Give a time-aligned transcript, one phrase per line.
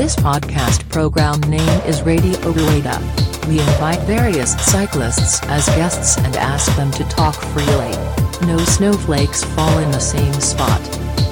[0.00, 3.00] This podcast program name is Radio Rueda.
[3.48, 7.96] We invite various cyclists as guests and ask them to talk freely.
[8.46, 10.80] No snowflakes fall in the same spot.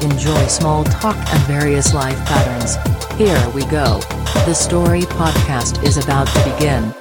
[0.02, 2.77] Enjoy small talk and various life patterns.
[3.18, 4.00] Here we go.
[4.46, 6.95] The story podcast is about to begin.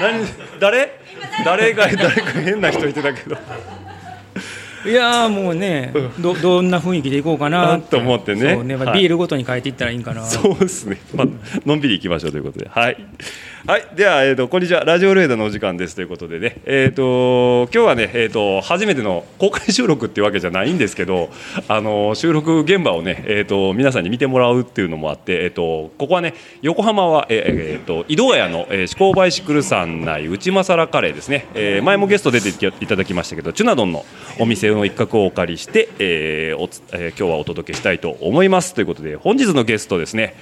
[0.00, 0.26] 何
[0.58, 0.90] 誰
[1.44, 3.36] 誰が誰か変な人いてたけど
[4.85, 8.61] いやーもうね、どどんな雰囲気でいこうかなあと思ってね。
[8.63, 8.99] ねまあはい。
[8.99, 11.27] ビールごとに変えていったらいいんかな、そうですね、まあ
[11.65, 12.69] のんびりいきましょうということで。
[12.69, 12.97] はい、
[13.67, 14.85] はい、では、えー、とこんにちは。
[14.85, 16.61] ラジオレーダーのお時間ですということでね。
[16.63, 21.29] えっ、と今日はね、えー、と初めての公開収録っていうわけじゃないんですけど
[21.67, 27.43] あの収録現場をね、えー、と皆さんに見てもらうっていうのもあって、えー、とここはね横浜は、えー
[27.73, 34.05] えー、と井戸ヶ谷の、えー、思考バイシクルさん内内まさらカレーですね、えー前もゲスト出ていただきましたけどチュナドンの
[34.39, 40.35] お店の一角をお借りして、えーおつえー今日はお届けしたいと思いますということで本日のゲストですね。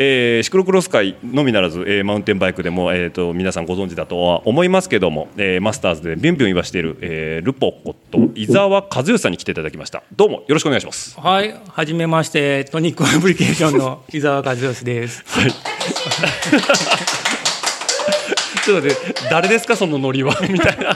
[0.00, 10.04] えーシクロクロス界のみならず、えーマウンテンバイクでも、えー、と皆さんご存知だとは思いますけども、えーマスターズでビュンビュン言わしている、えールポこと伊沢和義さんに来ていただきました。
[10.14, 11.18] どうもよろしくお願いします。
[11.20, 15.24] はいはじめましてトニックアプリケーションの 伊沢和義です。
[18.64, 20.36] ちょっと待って誰ですかそのノリは？
[20.48, 20.94] みたいな。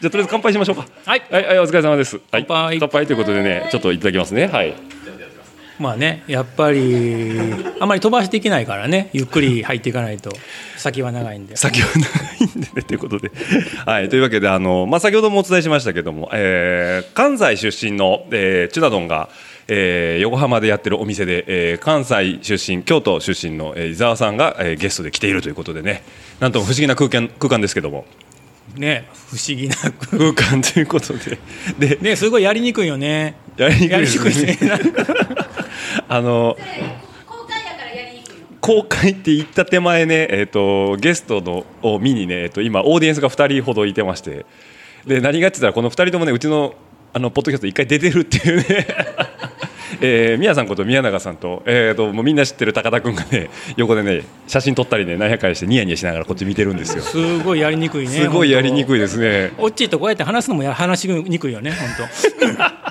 [0.00, 0.86] じゃあとりあえず乾杯しましょうか。
[1.06, 1.22] はい。
[1.28, 2.78] はい、はい、お疲れ様です、はい、乾杯。
[2.78, 4.46] 乾杯ということでねちょっといただきますね。
[4.46, 4.74] はい
[5.78, 7.38] まあねやっぱり
[7.80, 10.30] あまり飛ばしていけないからねゆっくり入っていかないと
[10.76, 11.56] 先は長いんで。
[11.56, 13.30] 先は長いんでねということで、
[13.84, 19.28] はい、というわけであの、まあ、先ほどもお伝えしましたけども、えー関西出身の、えーチュナドンが、
[19.66, 26.02] えー横浜でやってるお店で、えー関西出身京都出身の、えー伊沢さんが、えーゲストで来ているということでね。
[26.40, 28.04] なんとも不思議な空間空間ですけども。
[28.76, 29.74] ね不思議な
[30.10, 30.62] 空間。
[30.62, 31.38] ということで。
[31.78, 33.34] でねすごいやりにくいよね。
[33.56, 34.58] やりにくいですね
[36.08, 36.56] あの
[38.60, 44.44] 公開って言った手前ね、えー、とゲストのを見にね、えー、と今オーディエンスが2人ほどいてまして。
[45.06, 46.74] で何がって言ったらこの2人ともねうちの
[47.12, 48.86] あのポッドキャスト1回出てるっていうね。
[50.00, 57.02] えー、宮さんこと宮永さんと,、えー、ともうみんな知ってる高田君がね横でね写真撮ったりね何やかんやしてニヤニヤしながらこっち見てるんですよ。
[57.02, 59.52] すごいやりにくいねすごいやりにくいいですね。
[59.56, 62.08] おっちいとこうやって話すのもや話しにくいよね本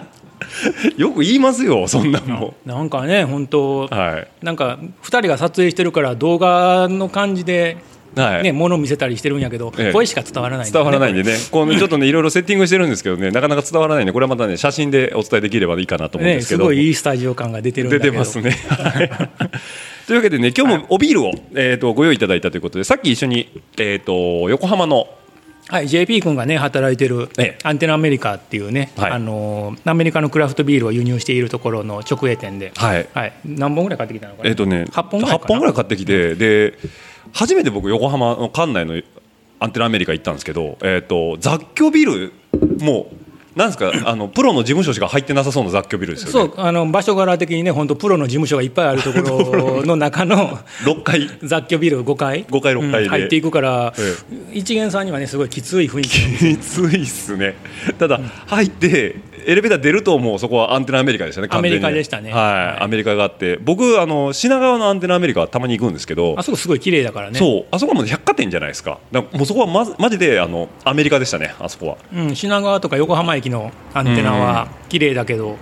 [0.98, 4.46] よく言いますよそんなんも当なんかね本当はい。
[4.46, 7.78] なんか2人が撮影してるから動画の感じで、
[8.16, 9.94] はい、ね物見せたりしてるんやけど、ええ。
[9.94, 16.64] 声しか伝わらないんだ伝わらないんでね、こうちょっとね、いろいろセッティングしてるんですけどね、なかなか伝わらないんで、これはまたね、写真でお伝えできればいいかなと思うんねですけど。
[16.64, 18.52] すごいいいスタジオ感が出てるんだ出てますね。
[18.70, 19.10] は い
[20.08, 25.08] というわけでね、今日もおビールを、えー、とご用意いただいたということで、さっき一緒に、えー、と横浜の、
[25.70, 27.58] はい、JP 君がね働いてるええ。
[27.64, 29.12] アンテナアメリカっていうね、はい。
[29.12, 33.08] あのアメリカのクラフトビールを輸入しているところの直営店で、はい。
[33.46, 35.40] 何本ぐらい買ってきたのかな、えーとね、8本ぐらいか。
[35.40, 36.78] な8本ぐらい買ってきて、で
[37.34, 39.02] 初めて僕、横浜の館内の
[39.60, 42.34] アンテナアメリカ行ったんですけど、えー、と雑居ビル、
[42.80, 43.27] もう、
[43.58, 46.54] なんですか、あのプロの事務所しか入ってなさそうな雑居ビルですよね。
[46.56, 51.28] そうあの場所柄的にね本当プロの事務所がいっぱいあるところの 中の6階。
[51.44, 52.46] 雑居ビル5階。
[52.46, 53.06] 5階6階で。
[53.06, 53.10] うん。
[53.10, 54.16] 入っていくから、え
[54.54, 57.56] 一元さんにはねすごいきつい雰囲気きついっすね。
[57.98, 59.16] ただ入って
[59.48, 62.34] エレベーター出るともうそこはアンテナアメリカでしたねアメリカでしたね。
[62.34, 62.84] はい、はい。
[62.84, 63.58] アメリカがあって。
[63.58, 69.00] 僕あの品川のアンテナアメリカはたまに行くんですけどあそこすごい綺麗だからねそうあそこはもう百貨店じゃないですか。
[69.14, 71.98] だからもうそこはまずマジであのアメリカでしたねあそこは。
[72.14, 75.56] うん、品川とか横浜駅のアンテナは綺麗だけど、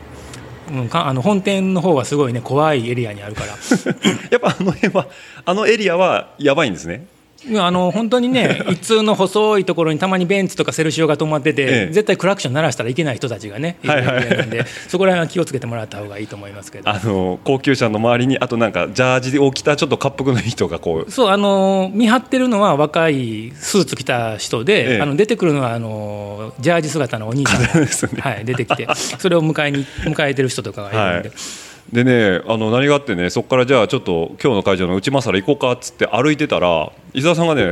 [0.72, 3.53] うん、かあの本店の方はすごいね怖いエリアにあるから。
[4.31, 5.06] やっぱあの辺は
[5.46, 6.96] あのエリアはやばいんですね。
[6.96, 7.15] うん
[7.60, 11.94] あの本当にね 一通の細いところにたまにベンツとかセルシオが止まってて、ええ。
[11.94, 16.90] 絶対クラクション鳴らしたらいけない人たちがねいるエリアなんで、そこら辺は気をつけてもらった方がいいと思いますけど。
[16.90, 21.12] あの高級車の周りにあとなんかジャージを着たちょっと滑覆のいい人がこう。
[21.12, 25.02] そうあの見張ってるのは若いスーツ着た人で、ええ。
[25.02, 28.22] あの出てくるのはあのジャージ姿のお兄さんが、 ね。
[28.22, 28.88] はい、出てきて
[29.20, 37.67] それを迎えに迎えてる人とかがいるんで、はいでねあの何があってねそこからじゃあちょっと今日の会場の内政ら行こうかっつって歩いてたら伊沢さんがねあ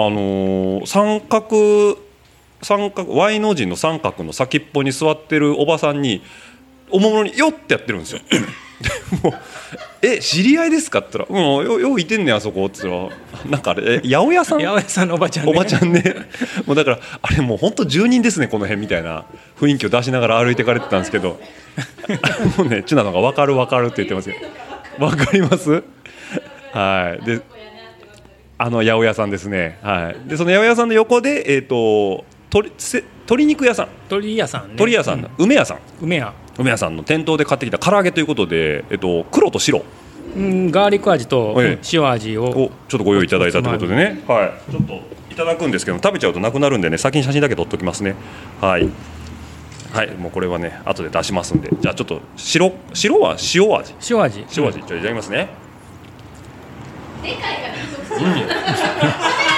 [0.00, 1.98] のー三角
[2.62, 6.22] 三角 Y の字の三角の先っぽに座ってるおばさんに
[6.90, 8.20] おもむろに「よっ!」ってやってるんですよ。
[9.22, 9.32] も う
[10.02, 13.20] え知り合いですか?」って言ったら「うんよよういてんねんあそこ」って言ったら。
[13.50, 14.58] なんかあれえ八百屋さん？
[14.58, 16.02] 八百屋さんのおばちゃん、ね、おばちゃんね。
[16.66, 19.24] もうだからあれもう本当住人ですねこの辺みたいな。
[19.60, 21.38] 雰囲気を出しながら歩いてかれてたんですけど。
[22.58, 24.36] もうねチュナのが分かる分かるって言ってますよ。
[24.98, 25.82] 分かります？
[26.72, 27.24] はい。
[27.24, 27.40] で
[28.60, 29.78] あの八百屋さんですね。
[29.82, 30.28] はい。
[30.28, 33.88] でその八百屋さんの横でえっ、と鶏せ鶏肉屋さん。
[34.08, 34.66] 鳥屋さんね。
[34.74, 35.78] 鶏屋さん、う梅屋さん。
[36.00, 39.82] 梅屋梅屋さんの店頭で買ってきた唐揚げということで、えっと、黒と白。
[40.36, 41.56] うんガーリック味と
[41.90, 45.00] 塩味ををちょっとご用意いただいたということでね、はい、ちょっと
[45.30, 48.14] いただくんですけど食べちゃうとなくなるんでね先に写真だけ撮っときますね。
[48.60, 48.88] はい。
[49.92, 50.10] はい。
[50.16, 51.70] もうこれはね後で出しますんで。
[51.80, 53.94] じゃあちょっと白白は塩味？
[54.10, 54.44] 塩味。
[54.54, 55.48] 塩味、じゃあいただきますね。
[57.22, 57.68] でかいか
[58.20, 58.34] ら。
[58.34, 59.57] ん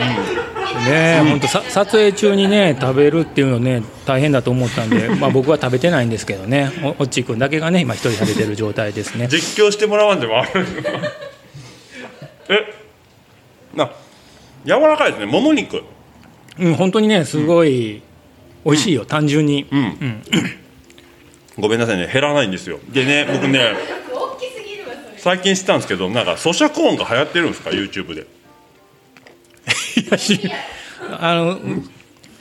[0.00, 6.70] ね本当さ撮影中にね食べるっていうのね大変だと思ったんで まあ僕は食べてないんですけどね。
[6.82, 9.28] おおっちーくんだけがね今一人食べてる状態ですね。
[9.30, 10.50] 実況してもらわんでもある。
[12.48, 12.74] え
[13.74, 13.90] な
[14.64, 15.26] 柔らかいですね。
[15.26, 15.82] もも肉。
[16.58, 18.02] うん本当にねすごい
[18.64, 20.22] 美味しいよ、単純に、うん、
[21.58, 22.78] ごめんなさいね減らないんですよ。
[22.88, 23.60] でね僕ね
[25.16, 28.26] 最近知ったんですけどなんか咀嚼音が流行ってるんですか？YouTube で
[31.18, 31.58] あの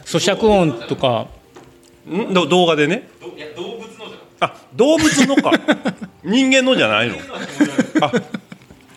[0.05, 1.27] 咀嚼音とか。
[2.09, 2.33] ん？
[2.33, 3.07] ど動画でね？
[4.39, 5.51] あ動物のか。
[6.23, 7.15] 人間のじゃないの？
[8.01, 8.11] あ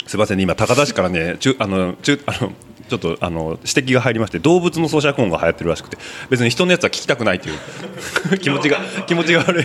[0.06, 0.42] すいませんね。
[0.42, 2.52] 今高田市からねちゅあのちゅあの
[2.88, 5.96] ちょっとあの指摘が入りまして動物の咀嚼音が流行ってるらしくて。
[6.28, 7.58] 別に人のやつは聞きたくないという。
[8.38, 9.64] 気持ちが気持ちが悪い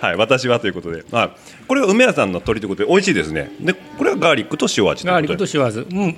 [0.00, 1.30] はい私はということで、はい、
[1.66, 3.50] これは梅屋さんの鶏ということで美味しいですね。
[3.60, 6.16] でこれはガーリックと塩味というガーリックと塩味、うん、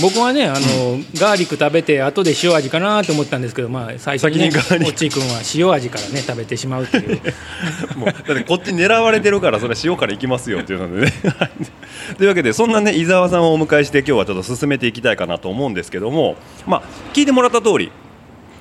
[0.00, 4.86] 僕はねあのガーリック食べて後で塩味かなと思ったんですけど、まあ、最初に,、ね、先にガーリック。
[4.86, 7.20] おっちーくんは塩味からね食べてしまうっていう。
[7.96, 11.12] もうだってこっち狙われてるからそれ塩からいきますよっていうのでね。
[11.38, 16.82] は いというわけでそんなね伊沢さんをお迎えして今日はちょっと進めていきたいかなと思うんですけども、まあ、
[17.14, 17.90] 聞いてもらった通り、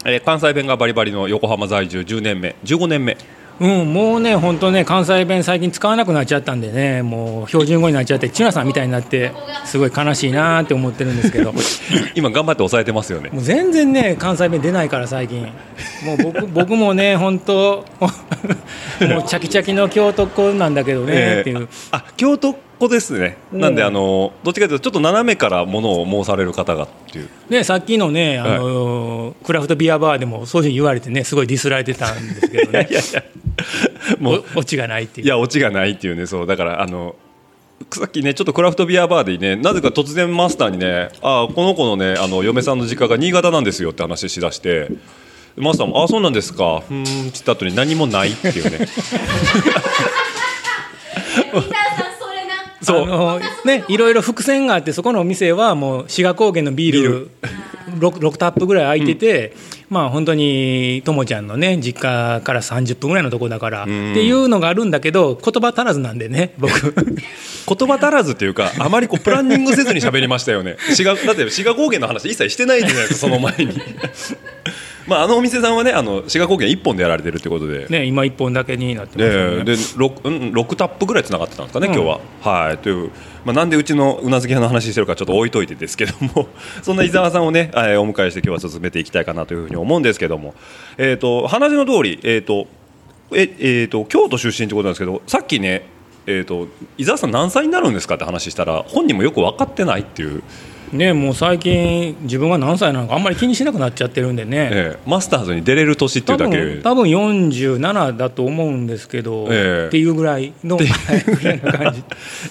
[0.05, 3.17] えー関西弁がバリバリの横浜在住10年目15年目
[3.59, 9.31] うん、もうね、本当ね、関西弁、最近使わなくなっちゃったんでね、もう標準語になっちゃって、千奈さんみたいになって、
[9.63, 11.61] すごい悲しいなって思ってるんですけど、も
[12.15, 13.29] 今頑張って抑えてますよね。
[13.33, 15.43] う全然ね、関西弁出ないから、最近、
[16.03, 22.55] もう僕 僕もね、本当、 もうチャキチャキの京都っ子なんだけどね、っていう、あ京都
[22.85, 23.59] っ子ですね、うん。
[23.59, 27.29] なんであのどっちかというとちょっと斜めからものを申される方がっていう。
[27.49, 32.89] ね、さっきのね、あのクラフトビアバーでもそういうふうに言われてね、すごいディスられてたんですけどね、
[34.19, 35.27] もうおオチがないっていう。
[35.27, 36.25] いやオチがないっていうね。
[36.25, 37.15] そうだからあの
[37.91, 44.89] さっきねちょっとクラフトビアバーでねなぜか突然マスターにね「あこの子のねあの嫁さんの実家が新潟なんですよ」って話しだして
[45.57, 46.83] マスターも「あそうなんですか。
[46.89, 48.87] うーん」って言った後に何もないっていうね
[52.85, 53.03] そう。
[53.03, 57.31] あのね、いろいろ伏線があってそこのお店はもう志賀高原のビール
[57.99, 59.53] 6, 6タップぐらい空いてて、
[59.89, 66.93] まあ本当にともちゃんのね実家から30分ぐらいのとこだから、っていうのがあるんだけど言葉足らずなんでね僕。
[67.67, 70.77] 言葉足らずっていうかあまりこうプランニングせずに喋りましたよね。
[70.89, 73.73] 滋賀だって滋賀高原の話一切してないじゃないですかその前に
[75.07, 77.87] まああのお店さんはねあの滋賀高原一本でやられてるってことで。
[77.87, 79.57] ね今1本だけになってますよね。
[79.57, 81.93] でで 6, うん6タップぐらいつながってたんですかね、うん。
[81.93, 82.19] 今日は。
[82.41, 83.11] はいという、
[83.43, 86.47] まあ、なんでうちのうなずき屋の話してるかちょっと置いといてですけども
[86.81, 90.53] そんな伊沢さんをね、え ーお迎えして今日は進めていきたいかなというふうに思うんですけども、
[90.97, 92.67] えー、と話の通り、えーと
[93.31, 95.87] ええー、と京都出身ということなんですけどさっきね、
[96.27, 96.67] えー、と
[96.97, 100.43] 伊沢さん何歳になるんですかって話したら本人もよく分かってないっていう、
[100.91, 106.57] ねもう最近自分が何歳なのかあんまり気にしなくなっちゃってるんでね、えーマスターズに出れる年ってい多うだけ。
[106.57, 109.87] 分多分47だと思うんですけど、ええ。
[109.87, 110.83] っていうぐらいの ぐ
[111.43, 112.03] らいな感じ。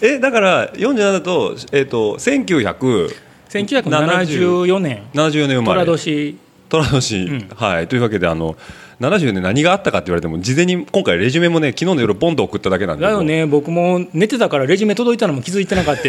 [0.03, 3.14] えだから47だと,、えー、と1900
[3.50, 5.03] 1974年。
[5.14, 5.81] 74年生まれ。
[5.85, 6.37] 寅年。
[6.69, 7.49] 虎年、ん。
[7.55, 7.88] はい。
[7.88, 8.57] というわけであの
[9.00, 13.05] 70年何があったかって言われても事前に今回レジュメもね昨日の夜ボンと送っただけなんで。
[13.05, 13.47] だよね。
[13.47, 16.03] 僕も寝てたからレジュメ届いたのも気づいてなかった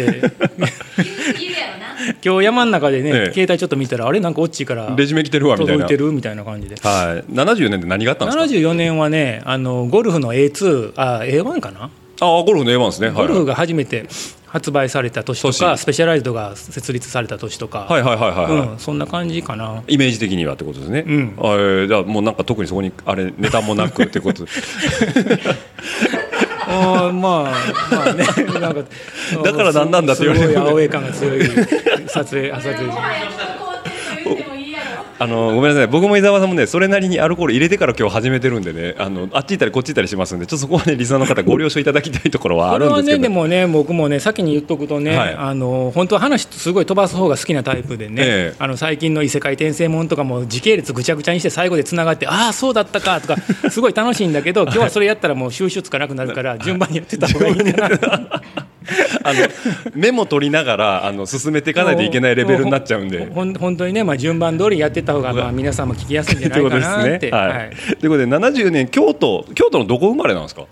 [2.24, 3.32] 今日山の中でね、ええ。
[3.32, 4.20] 携帯ちょっと見たらあれ？
[4.20, 6.76] なんかオッチーからレジュメ来てるわみたい届ないてるみたいな感じで。
[6.82, 7.32] はい。
[7.32, 11.90] 70年で何があったんですか？74年はねあのゴルフの A2 あ A1 かな？
[12.20, 13.08] あゴルフの A1 ですね。
[13.08, 14.06] はいゴルフが初めて
[14.46, 15.78] 発売された年とか年。
[15.78, 18.68] スペシャライズドが設立された年とか、はいはいはいはい、はい。
[18.68, 19.82] うん、そんな感じかな。
[19.88, 21.34] イメージ的にはってことですね、うん。
[21.38, 24.46] あえーじゃあもうなんか特にそこにあれネタもなくってこと
[26.68, 28.24] あーまあまあね
[28.60, 28.82] なんか
[29.44, 31.40] だからなんなんだって言われるすごい青い感が強い。
[32.08, 32.86] 撮影あ撮影
[35.18, 35.86] あのごめんなさい。
[35.86, 38.94] 僕も伊沢さんもねそれなりにアルコール入れてから今日始めてるんでね。
[38.98, 43.22] あのあっち行ったりこっち行ったりしますんでちょっとそこはねリスナーの方ご了承いただきたいところはあこれはるんですけど。
[43.22, 48.56] ねでもね僕もね先に言っとくとね、はいあの本当は話すごい飛ばす方が好きなタイプでね、ええ。
[48.58, 53.36] あの最近の異世界転生もんとかも時系列ぐちゃぐちゃにして最後でつながってああそうだったかとか
[53.70, 58.42] すごい楽しいんだけど今日はそれやったらもう収集つかなくなるから順番にやってた方がいいんだな
[59.22, 59.40] あの
[59.94, 63.26] メモ取りながらあの進めていかないといけないレベルになっちゃうんで。
[63.26, 67.30] ほん本当にね、まあ、順番通りやってた方がまあ皆さんも聞きやすいんじゃないかなって。
[67.30, 67.70] はいはい。
[67.70, 68.08] とい。
[68.08, 70.64] うことで70年京都京都のどこ生まれなんですか？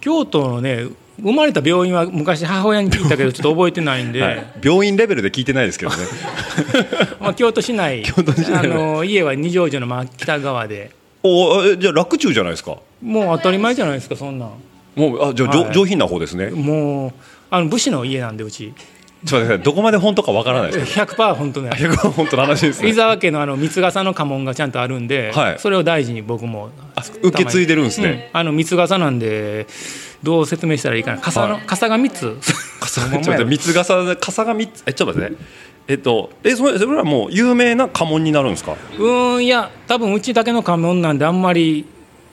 [0.00, 0.86] 京都のね
[1.22, 5.96] 生まれた病院は昔母親に聞いたけどちょっと覚えてないんで、はい、病院レベルで聞いてないですけどね。
[7.20, 8.02] まあ、京都市内。
[8.08, 10.90] 京都市内あの家は二条城のまあ北側で。
[11.22, 12.76] おえじゃあ楽中じゃないですか？
[13.02, 14.50] もう当たり前じゃないですかそんなん。
[14.96, 15.66] もうあじゃあ、はい。
[15.68, 16.48] 上上品な方ですね。
[16.48, 17.12] もう
[17.50, 18.72] あの武士の家なんでうち。
[19.24, 19.64] ちょっと待ってください。
[19.64, 20.98] どこまで本当かわからないです。
[20.98, 22.88] 100%本当ねけど本当の話ですね。
[22.88, 25.58] 伊沢家のあの三笠の家紋がちゃんとあるんで、はい。
[25.58, 28.40] それを大事に僕もあ受け継いでるんですね、うん。
[28.40, 29.66] あの三笠なんで
[30.22, 31.18] どう説明したらいいかな。
[31.18, 32.38] 笠の、が三つ。
[32.90, 33.44] ちょっと待って。
[33.44, 34.82] 三つ笠笠が三つ。
[34.86, 35.46] えちょっと待ってね。
[35.88, 38.76] えっとえそれそれはもう有名な家紋になるんですか？
[38.98, 41.84] うーんいや多分うちだけの家紋なんであんまり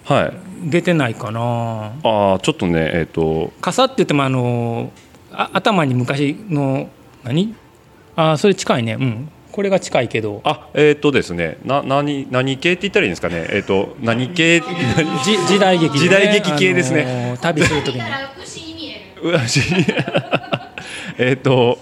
[0.06, 0.34] はい。
[0.70, 1.92] 出てないかな。
[2.04, 3.52] ああちょっとねえっと。
[3.62, 4.92] 笠って言ってもあの
[5.40, 6.90] あ頭に昔の
[7.24, 7.56] 何？
[8.16, 8.94] あーそれ近いね。
[8.94, 9.30] うん。
[9.52, 10.42] これが近いけど。
[10.44, 11.60] あえっとですね。
[11.64, 13.46] な何何系って言ったらいいんですかね。
[13.52, 14.62] えっと何系？
[14.62, 17.04] 何じ時代劇でね、時代劇系ですね。
[17.04, 18.02] あのー旅するときに。
[18.02, 18.04] え
[19.22, 19.62] るうわし
[21.20, 21.78] えっと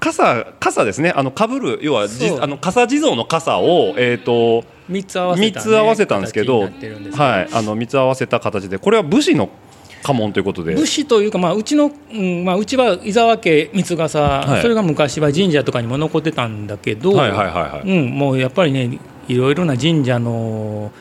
[0.00, 1.12] 傘傘ですね。
[1.14, 6.60] あの被る要はじあの傘地蔵の傘をえっ、と3つ合わせ三た、ね、つ合わせたんですけど。
[6.62, 6.70] はい。
[7.52, 9.48] あの三つ合わせた形でこれは武士の
[10.06, 10.74] 家紋ということで。
[10.76, 14.62] 武士というか、まあ、うちの、うんまあ、うちは伊沢家三笠、はい。
[14.62, 17.90] それが昔は神社とかにも残ってたんだけど、はいはいはいはい。
[17.90, 20.92] うん、もうやっぱりねいろいろな神社の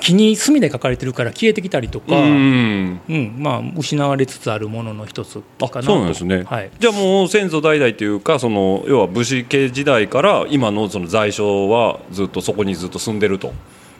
[0.00, 3.34] 木に墨で書かれてるから消えてきたりとか、ううんん。
[3.38, 5.92] まあ、失われつつあるものの一つあかなと。
[5.92, 13.52] そうなんですね、はい、じゃあもう先祖代々というかその要は武士系時代から今のその在所はずっとそこにずっと住んでると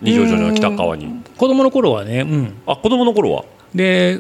[0.02, 1.08] 二条城の北側に。
[1.36, 3.44] 子供の頃はね、うん、あ子供の頃は？
[3.74, 4.18] で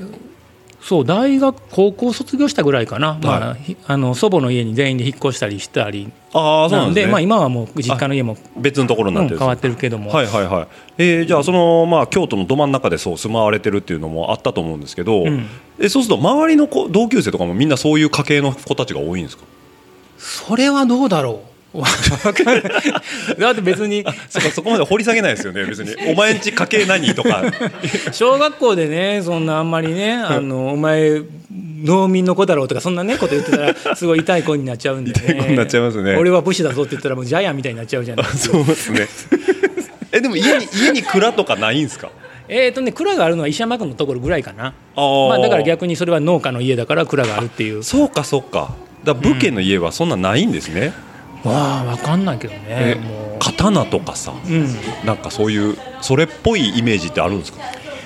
[0.82, 6.12] そう大学高校卒業したぐらいかな、まあひあの祖母の家に全員で引っ越したりしたり。
[6.32, 7.10] ああそうなんですね。
[7.10, 10.66] まあ、今はもう実家の家も、別のところになってるうん変わってるけども、はいはいはい、
[10.98, 15.46] えーじゃあその、まあ、京都のど真ん中でそう住まわれてるっていうのもあったと思うんですけど、うん。
[15.80, 19.44] えそうすると周りの子同級生とかもみんなそういう家系の子たちが多いんですか？
[20.18, 21.55] それはどうだろう
[23.38, 24.04] だって別に。
[24.28, 25.64] そこそこまで掘り下げないですよね。
[25.64, 27.42] 別に「お前んち家系何?」とか。
[28.12, 31.22] 小学校でねそんなあんまりねあのお前
[31.82, 36.16] 農民の子だろうとかそんなねこと言ってたらすごい痛い子になっちゃうんで、ね、痛い子になっちゃいますね。
[36.16, 38.26] 俺は武士だぞって言ったらもうジャイアンみたいになっちゃうじゃない。
[38.26, 39.08] ですかそうですね。
[40.12, 42.10] えでも家に家に蔵とかないんですか？
[42.48, 44.72] えっ、とね蔵があるのは石山君のところぐらいかな。
[44.94, 47.82] まあ、だから逆にそれは農家の家だから蔵があるっていう。
[47.82, 48.74] そうかそうか。
[49.04, 50.92] だ武家の家はそんなないんですね、
[51.46, 52.98] わあ分かんないけどね
[53.38, 54.68] 刀とかさう、うん、
[55.04, 57.60] なんかそういうそれっぽいイメージってあるんですか？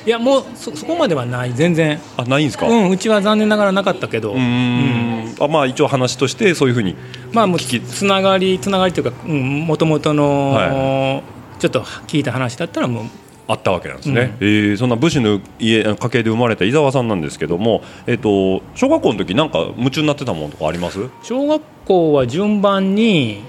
[0.07, 1.53] いやもうそそこまではない。
[1.53, 2.01] 全然。
[2.17, 2.67] あないんですか？
[2.67, 4.33] うんうちは残念ながらなかったけど。
[4.33, 5.35] うーん。
[5.39, 6.97] あまあ一応話としてそういうふうに
[7.33, 11.23] まあもうつながりつながりというかもともとの、は
[11.59, 13.05] ちょっと聞いた話だったらもう。
[13.49, 21.11] あったわけなんですね、えーそんな武士の家家系で生まれた伊沢さんなんですけども、えっと小学校の時なんか夢中になってたものとかあります？
[21.25, 23.43] 小学校は順番に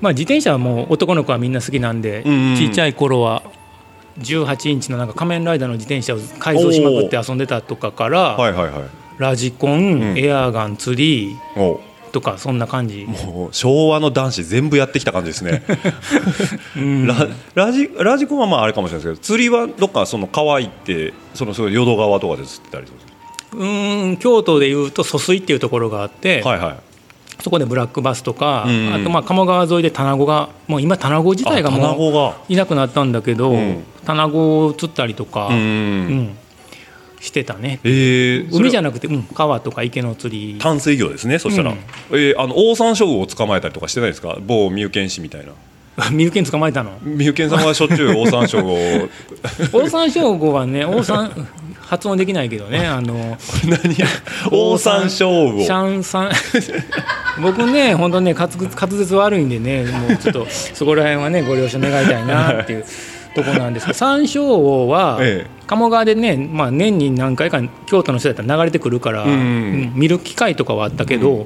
[0.00, 2.24] まあ自転車はもう男の子はみんな好きなんで、
[2.56, 3.42] ちっちゃい頃は
[4.18, 8.82] 18インチのなんか仮面ライダーの自転車を改造しまくって遊んでたとかから、はいはいはい。
[9.18, 10.18] ラジコン、ん。
[10.18, 11.80] エアガン釣りお。
[12.12, 13.04] とかそんな感じ。
[13.04, 15.62] もう昭和の男子全部やってきた感じですね。
[16.76, 17.06] うん。
[17.06, 26.89] ララジラジコンはまああれかもしれないですけど釣りはどっかその川行ってそのすごい淀川とかで釣ってたりするうーん京都でいうと疎水っていうところがあって、かはいはい
[27.42, 28.94] そこでブラックバスとか、うん。
[28.94, 33.84] あとまあ鴨川沿いでタナゴがもう今タナゴ自体があもういなくなったんだけど、うん。
[34.04, 36.36] タナゴを釣ったりとか、うん、うん
[37.20, 37.80] してたね。
[37.84, 40.58] えー、ゃ海じゃなくて、うん、川とか池の釣り。
[40.58, 41.76] 淡水魚ですねそしたら、うん。
[42.12, 44.38] えーあのオオサンショウウオを捕まえたりとかしてないですか？
[44.40, 45.52] 某三重県市みたいな
[46.10, 46.98] 三重県捕まえたの？
[47.02, 49.08] 三重県さんはしょっちゅうオオサンショウウオを。
[49.82, 51.48] オオサンショウウオはねオオサン
[51.80, 53.96] 発音できないけどね あの何
[54.52, 56.30] オオサンショウウオシャンサン。
[57.42, 62.84] 僕ね本当ね滑舌滑舌悪いんでねもうちょっとそこら辺はねご了承願いたいなっていう
[63.34, 71.44] とこなんですけど山椒魚はえ鴨川でね、まあ、年に何回か京都の人だったら流れてくるから、うんうん見る機会とかはあったけど、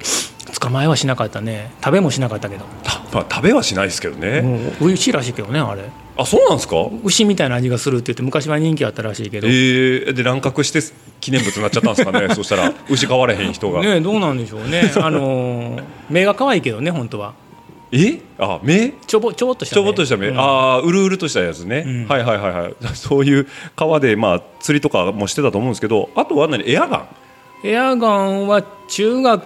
[0.61, 1.71] 捕まえはしなかったね。
[1.85, 5.83] 食べもしなかったけど、たまあ、食べはしないですけどね、もう美味しいらしいけどねあれ。
[6.17, 6.77] あそうなんですか？
[7.05, 10.81] 牛みたいな味がするって言って昔は人気あったらしいけど、えー、で乱獲して
[11.21, 12.29] 記念物になっちゃったんですかね？
[12.35, 14.91] そしたら牛飼われへん人が、ねどうなんでしょうね。
[14.97, 17.35] あのー目が可愛いけどね本当は
[18.03, 18.21] え？
[18.39, 18.91] あ目？
[19.07, 20.39] ちょぼちょぼっとしたちょぼっとした目、うん。
[20.39, 20.43] あ
[20.75, 22.09] あうるうるとしたやつね、うん。
[22.09, 22.75] はいはいはいはい。
[22.95, 23.47] そういう
[23.77, 26.69] 川でまあ釣りとかもしてたと思うんですけどあとは何？
[26.71, 27.07] エアガン。
[27.65, 29.45] エアガンは中学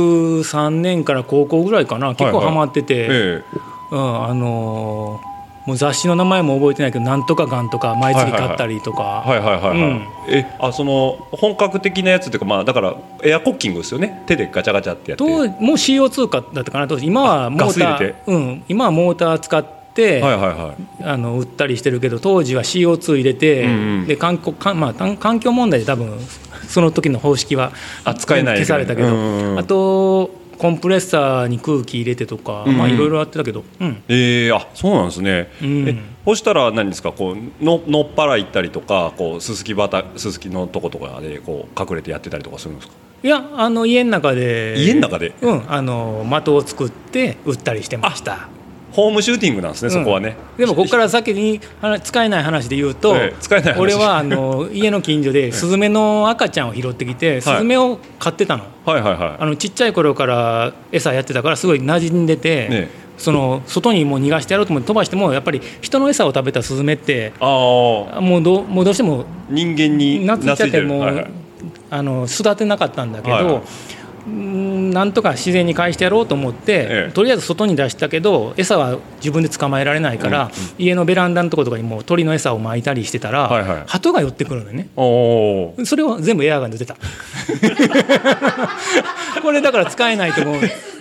[0.00, 2.14] 3年から高校ぐらいかな。
[2.14, 3.42] 結構ハマってて、え。
[3.90, 5.29] うん、あのー
[5.66, 10.06] もう雑誌の名前も覚えてないけどなんとかがんとか毎月買ったりとか、はいはいはいはい、うん。
[10.28, 14.22] えあその本格的なやつっていうかまあだからエアコッキングですよね。
[14.26, 15.24] 手でガチャガチャってやって。
[15.24, 17.06] 当時もう CO2 かだったかな当時。
[17.06, 19.64] 今はモーター、うん、今はモーター使っ
[19.94, 21.04] て、はいはいはい。
[21.04, 24.06] あの売ったりしてるけど当時は CO2 入れて、うんうん。
[24.06, 26.18] で環境か、まあ、環環境問題で多分
[26.68, 27.72] その時の方式は
[28.04, 28.56] あ使えない。
[28.58, 29.58] 消されたけど、うんうんうん。
[29.58, 34.02] あとコンプレッサーに空気入れてとか、まあいろいろやってたけど、うん。
[34.08, 35.88] えー、あそうなんですね、うん。
[35.88, 42.92] えそしたら何ですかこうののっぱら行ったりとかこうすすき畑すすきのとことかでこう隠れてやってたりとかするんですか？
[43.22, 44.74] いやあの家の中で。
[44.76, 45.34] 家の中で？
[45.40, 48.48] うんあの的を作って売ったりしてました
[48.92, 50.36] ホームシューティングなんですね、そこはね。
[50.56, 53.80] でもここから先に話使えない話で言うと、ええ使えない話。
[53.80, 58.64] 俺はあの家の近所でスズメの赤ちゃんを拾ってきて、スズメを飼ってたの。
[58.84, 59.42] はいはいはい。
[59.42, 63.00] あのちっちゃい頃から餌やってたからすごい馴染んでて、ね。
[63.20, 71.30] その外にもう逃がしてやろうと思って飛ばしてもやっぱり人の餌を食べたスズメってああもうどうもうどうしても人間に懐いちゃってもう、はいはい。
[71.90, 73.62] あの育てなかったんだけど、はいはい
[74.30, 77.12] なんとか自然に返してやろうと思って、ええ。
[77.12, 83.82] とりあえず外に出したけど餌は自分で捕まえられないから、家のベランダのとことかにもう鳥の餌を撒いたりしてたら、はいはい。
[83.86, 84.88] 鳩が寄ってくるのよね。
[84.96, 86.98] おおそれを全部エアガンで出てた。
[89.42, 90.60] これだから使えないと思う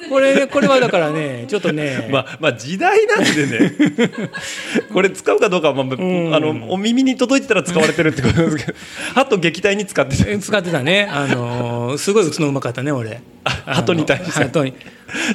[0.10, 3.74] これこれはだからねちょっとね、 まあまあ時代なんでね。
[4.94, 6.36] これ使うかどうかは、まあん。
[6.36, 8.74] あのお耳に届いてたら使われてるってことですけど。
[9.16, 13.22] 鳩撃退に使っててえ使ってたね、あのーすごい打つのうまかったね俺。
[13.44, 14.32] あ鳩に対して。
[14.32, 14.74] 鳩に。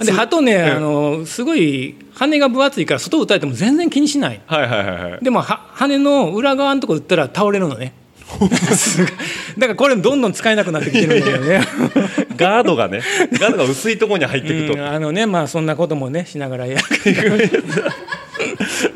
[0.05, 4.41] で鳩ね、あのーすごい羽が分厚いから外打たれても全然気にしない。
[4.47, 5.19] はいはいはいはい。
[5.23, 7.93] でもは羽の裏側のとこ打ったら倒れるのね
[9.59, 11.61] だからこれどんどん使えなくなってきてるんだよね。
[12.37, 13.01] ガードがね
[13.33, 16.79] ガードが薄いところに入っていくと、うんあのねまあそんなこともねしながらや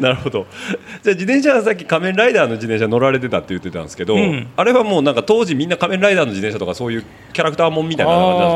[0.00, 0.47] なるほど。
[1.02, 4.49] じゃあ自転車はさっき仮面ライダーの自転車乗られてたって言ってたんですけど、うん。
[4.56, 8.50] あれはもうなんか当時みんな仮面ライダーの自転車とかそういうキャラクターもんみたいな感じなんです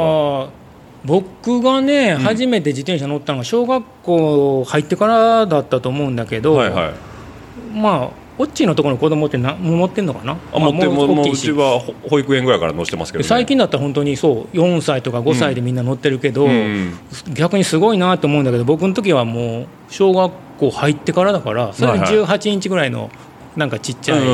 [0.49, 0.63] か？
[1.05, 6.93] 僕がね、初めて自転車乗ったのが小学校入ってからだったと思うんだけど、はいはい。
[7.77, 10.37] まあオッチーのところの子供ってな持ってんのかな？
[10.53, 16.93] あ持ってもうもうちはほ保育園ぐらいから乗してますけど、ね、最近だったら本当にそう4歳とか5歳でみんな乗ってるけど、うん。
[17.35, 23.11] 逆にすごいなと思うんだけど僕の時はもう小学校入ってからだからそれではいは18インチぐらいの
[23.57, 24.31] なんかちっちゃい、う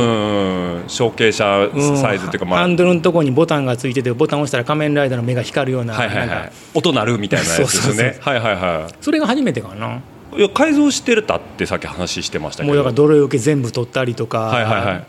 [0.85, 1.99] ん小径車うん。
[1.99, 2.61] サイズっていうか、まあ。
[2.61, 6.53] ハンドルのところにボタンがついててボタンを押したら仮面ライダーの目が光るような,、はいはいはい。
[6.75, 10.01] 音鳴るみたいなやつですよそうそうねはいはいはそれが初めてかな？
[10.37, 12.69] いいや改造してるたってさっき話してましたけど。
[12.69, 15.07] もうだから泥よけ全部取ったりとか、はいはいはい。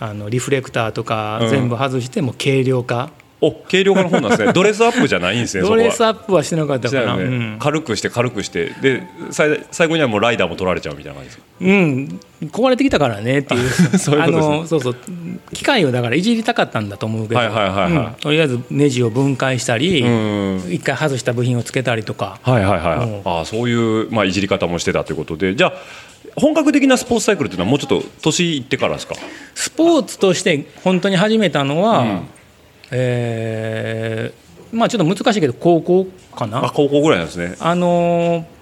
[0.00, 1.50] あのリフレクターとかうん。
[1.50, 4.52] 全部外してもう軽量化、お軽量化の方なんですね。
[4.54, 7.22] ドレスアップじゃないんですねドレスアッアップはしてなかったかな、ね。
[7.24, 7.56] うん。
[7.58, 8.66] 軽くして軽くして。
[8.80, 11.44] で最最後にはもうライダーも取られちゃうみたいな感じですか？
[11.60, 13.70] うん、壊れてきたからねっていう。
[13.98, 14.96] そういうそうそう。
[15.52, 17.92] 機械をだからいじりたかったんだと思うけど、はいはいはいはい。
[17.92, 18.12] うん。
[18.20, 23.20] とりあえずネジを分解したり、うん一回外した部品をつけたりとか、はいはいはい、うん。
[23.24, 25.56] ああそういう、まあ、いじり方もしてたということで。
[25.56, 25.72] じゃあ
[26.36, 29.16] 本格的なスポーツサイクルっていうのはもうちょっと年いってからですか？
[29.54, 32.20] スポーツとして本当に始めたのは、うん。
[32.92, 36.66] えーまあちょっと難しいけど高校かな。
[36.66, 37.54] あ高校ぐらいなんですね。
[37.58, 38.57] あのー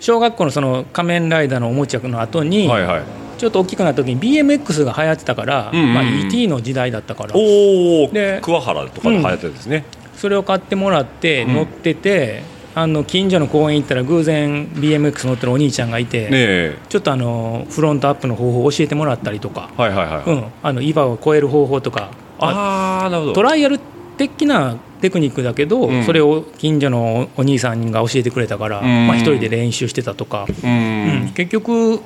[0.00, 3.02] 小学校のその仮面ライダーのおもちゃの後に、はいはい。
[3.38, 5.94] ちょっと大きくなった時に BMX が流行ってたから、うんうんうん。
[5.94, 7.34] まあ、ET の時代だったから。
[7.34, 9.84] おおで桑原とかで流行ってですね、
[10.16, 11.54] それを買ってもらってうん。
[11.54, 12.42] 乗ってて、
[12.74, 16.78] あの近所の公園行ったら偶然 BMX 乗ってるお兄ちゃんがいて、ねえ。
[16.88, 22.10] ちょっとあのフロントアップの方法を教えてもらったりとか、はいはいはい、うん、あの岩を越える方法とか。
[22.38, 23.32] ああなるほど。
[23.34, 23.78] トライアル
[24.16, 26.04] 的なテクニックだけど、うん。
[26.04, 29.06] それを近所のお兄さんが教えてくれたから、うん。
[29.06, 31.32] まあ、一人で練習してたとか、うん、うん。
[31.34, 32.00] 結局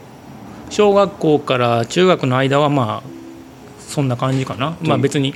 [0.71, 3.15] 小学校から中学の間はまあ
[3.81, 5.35] そんな感じかな、まあ、別に、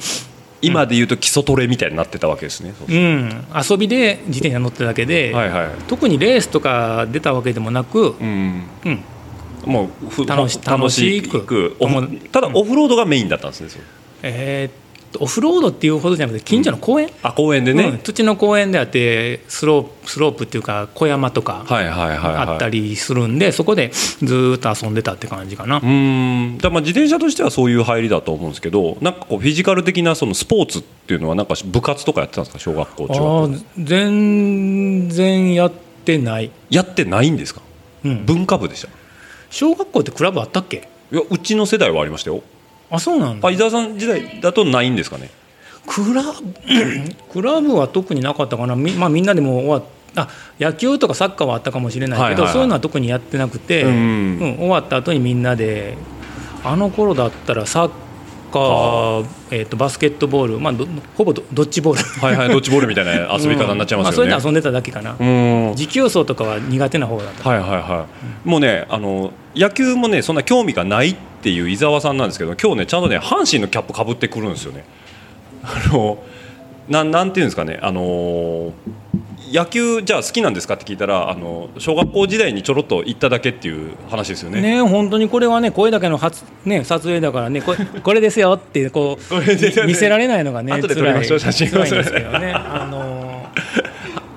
[0.61, 8.65] 今で言うと基礎トレみたいになってたわけですね、うん、遊びで自転車乗ってただけで、はいはい特にレースとか出たわけでもなく、うん。
[8.85, 9.05] うん、
[9.65, 11.77] もうふ楽し楽し楽しく
[12.33, 13.69] ただオフロードがメインだったんですね、
[14.23, 14.88] えーっと
[15.21, 17.99] オフロードっていうほどじゃなくて近所の公園、あ公園でね、うん。
[17.99, 25.79] 土の公園であってスロープスロープっていうか小山とかはいはいはい、はい、あったりするんで、そこでずーっと遊んでたって感じかな。
[25.79, 26.59] うーん。
[26.59, 32.59] だまあ自転車としてはそういう入りだと思うんですけどなんかこうフィジカル的なそのスポーツっていうのはなんか部活とかやってたんですか？
[32.59, 35.73] 小学校中学あ校ー全然やっ
[36.05, 37.63] てない、やってないんですか？
[38.05, 38.89] うん、文化部でした。
[39.51, 40.89] 小学校ってクラブあったっけ？
[41.11, 42.43] いやうちの世代はありましたよ
[42.91, 43.49] あそうなんだ。
[43.49, 45.31] あ伊沢さん時代だとないんですかね？
[45.87, 46.31] クラブ
[47.33, 48.77] クラブは特になかったかな。
[48.77, 49.83] み,、まあ、みんなでも終わっ
[50.17, 52.53] あ野球とかサッカーはあったかもしれないけど、はいはいはい。
[52.53, 54.57] そういうのは特にやってなくて、うんうん。
[54.57, 55.97] 終わった後にみんなで
[56.65, 57.91] あの頃だったらサッ
[58.53, 62.21] カー、えー、とバスケットボール、まあ、どほぼドドッジボール。
[62.21, 64.35] はいはいドッジボールみたいな 遊び方になっちゃいますよね、うん。
[64.35, 65.25] あ、そういうの遊んでただけかな、う
[65.73, 65.77] ん。
[65.77, 68.07] 持久走とかは苦手な方だった、はいはいは
[68.45, 74.85] い、もうねあの野球もねそんな興味がないっていう伊沢さんなんですけど今日ねちゃんとね阪神のキャップかぶってくるんですよね。
[75.63, 76.19] あの
[76.89, 78.73] なんなんていうんですかねあの
[79.53, 84.61] 野球じゃあ好きなんですかって聞いたらあの小学校時代にちょろっと行っただけっていう話ですよね。
[84.61, 92.53] ね本当にこれはね声だけの初、ね、撮影だからねこれ これですよってこう見せられないのがね後で撮りましょう写真辛いんですけどね。
[92.53, 93.18] あの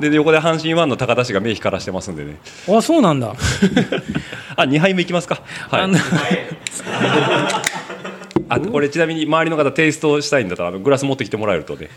[0.09, 2.37] で横で阪神ファンの高田氏が目光らしてますんでね。
[2.67, 3.33] ーあそうなんだ。
[4.55, 5.41] あ2杯目いきますか。
[5.69, 5.91] はい
[8.49, 11.89] あこれ ちなみに周りの方テイストしたいんだったらグラス持ってきてもらえるとね。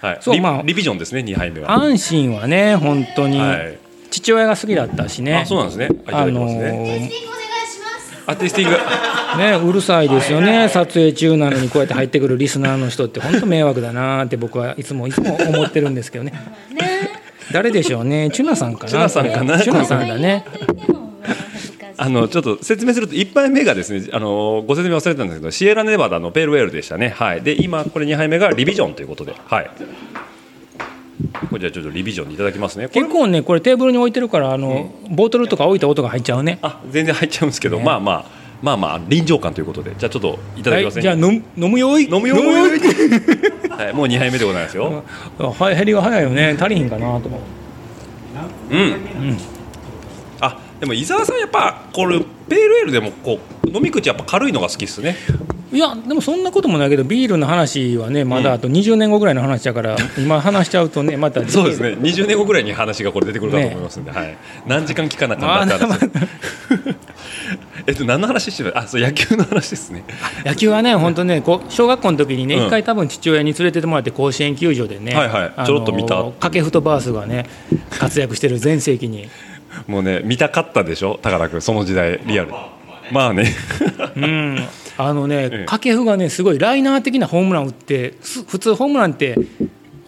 [0.00, 0.14] はい。
[0.16, 1.68] リそうまあリビジョンですね2杯目は。
[1.68, 3.78] 阪神はね本当にはい。
[4.10, 5.36] 父親が好きだったしね。
[5.36, 5.88] あそうなんですね。
[6.06, 6.68] あいただきますね。
[6.68, 8.22] あのーテイスティングお願いします。
[8.26, 8.76] アーティスティング。
[9.36, 16.32] ね、うるさいですよね、撮影中なのにこうやって入ってくるリスナーの人って、本当迷惑だなって僕はいつもいつも思ってるんですけどね、
[16.72, 17.07] ね。
[17.52, 20.44] 誰でしょうね、チュナさんかな、チュナさんかなチュナさんだね、
[21.96, 27.08] あのちょっと説明すると1杯目がですねあのご説明忘れたんですけどシエラネバダのペールウェールでしたね。
[27.08, 27.42] はい。
[27.42, 29.70] で今これ2杯目がリビジョンということで、はい。
[31.50, 32.88] これじゃあちょっとリビジョンにいただきますね。
[32.88, 36.60] 結構ね、これテーブルに置いてるから、あのボトルとか置いた音が入っちゃうね。
[36.62, 38.24] あ全然入っちゃうんですけど、ねまあまあ
[38.62, 41.08] まあまあ臨場感ということでじゃあちょっといただきますね。
[41.08, 45.04] はい、じゃあ飲む飲むよい飲むよー はいもう2杯目でございますよ。
[45.38, 47.58] はい減りが早いよね足りひんかなと思う
[48.70, 49.36] うん。
[50.40, 52.18] あでも伊沢さんやっぱこれ
[52.48, 55.16] ペールエールでもこう飲み口やっぱ軽いのが好きっすね。
[55.70, 61.90] いやでもそんなこともないけどビールの話はねまだあと20年後ぐらいの話だから、 今話しちゃうとねまたそうですね。
[62.00, 64.36] 20年後ぐらいに話がこれ出てくるかと思いますんで、はい。
[64.66, 66.10] 何時間聞かなかったって話。
[67.88, 68.78] えっと何の話してる？
[68.78, 70.04] あ、そう野球の話ですね。
[70.44, 72.66] 野球はね本当ねこう小学校の時にねうん。
[72.66, 75.66] 一、回多分父親に連れてってもらって甲子園球場でね、はいはい。
[75.66, 76.16] ちょろっと見た。
[76.16, 77.46] 掛布とバースがね
[77.98, 79.30] 活躍してる全盛期に。
[79.86, 82.50] もうね見たかったでしょ、高田君その時代リアル。
[83.10, 83.54] まあね。
[84.16, 84.58] うん。
[84.98, 85.64] あのね、 ええ。
[85.64, 89.34] 掛布がねすごいライナー的なホームランを打ってす普通ホームランって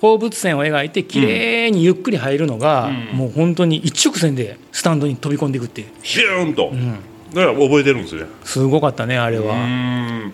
[0.03, 6.71] 放物線を描いて綺麗にゆっくり入るのが、もう本当に一直線でスタンドに飛び込んでいくっていう、ヒューンと。
[6.73, 6.99] うん、
[7.35, 8.27] だから覚えてるんですよ。
[8.45, 9.55] すごかったねあれは。
[9.55, 10.33] ん。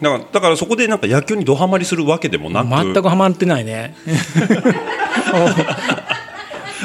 [0.00, 3.94] だからだからそこでなんか野球にドハマりするわけでもなく、全くハマってないね。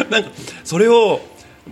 [0.09, 0.29] なんか
[0.63, 1.21] それを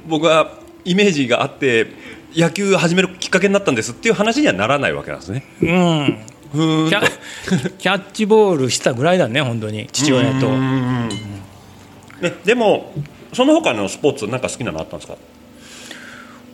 [0.08, 1.88] 僕はイメージがあって
[2.36, 5.43] 野球始めるきっかけになったんですっていう話にはならないわけなんですね。
[5.62, 7.01] うん、キャ
[7.80, 10.49] ッチボールしたぐらいだね本当に父親と。
[10.49, 12.93] ね、でも
[13.34, 15.17] その他のスポーツなんか好きなのあったんですか？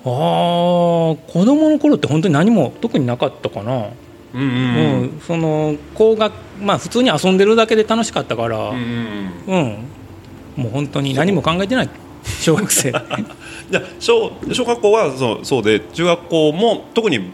[0.04, 3.90] ああ子供の頃って本当に何も特になかったかな。
[4.34, 9.86] うんうんうん、その高学まあ普通に遊んでるだけで楽しかったから、ううんん。
[10.56, 11.90] もう本当に何も考えてない。
[12.24, 12.92] 小学生。
[13.72, 17.32] じゃあ小小学校はそうそうで中学校も特に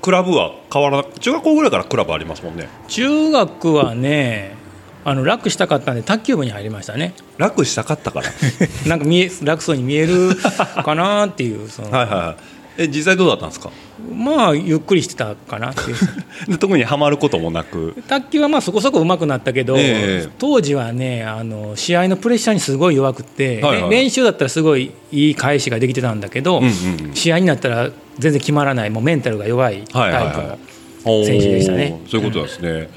[0.00, 2.68] クラブは変わらな中学校ぐらいからクラブありますもんね。
[2.88, 4.56] 中学はね
[5.04, 7.14] あの楽したかったんで卓球部に入りましたね。
[7.38, 8.30] 楽したかったから。
[8.86, 10.36] なんか見え楽そうに見える
[10.84, 11.90] かなっていうその。
[11.90, 12.36] はいはいはい。
[12.78, 13.70] え実際どうだったんですか？
[14.14, 15.96] まあゆっくりしてたかなっていう。
[16.52, 17.94] で特にはまることもなく。
[18.08, 20.28] 卓球はまあそこそこ上手くなったけど、ええ。
[20.38, 23.90] 当時はねあの試合のプレッシャーにすごい弱くって、はいはい。
[23.90, 26.70] 練習だったらすごいいい返しができてたんだけど、うんうん
[27.14, 31.26] 試合になったら全然決まらないもうメンタルが弱いタイプの、はいはいはい。
[31.26, 32.00] 選手でしたね。
[32.08, 32.88] そういうことですね、もう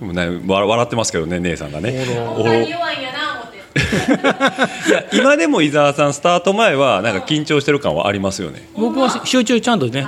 [0.00, 2.04] ねわ笑ってますけどね姉さんがね。
[2.34, 3.58] こんなに弱いんやな思って。
[4.90, 8.68] いや今でも伊沢さんスタート前はなんか緊張してる感はありますよね。
[8.76, 10.06] 僕は集中ちゃんとね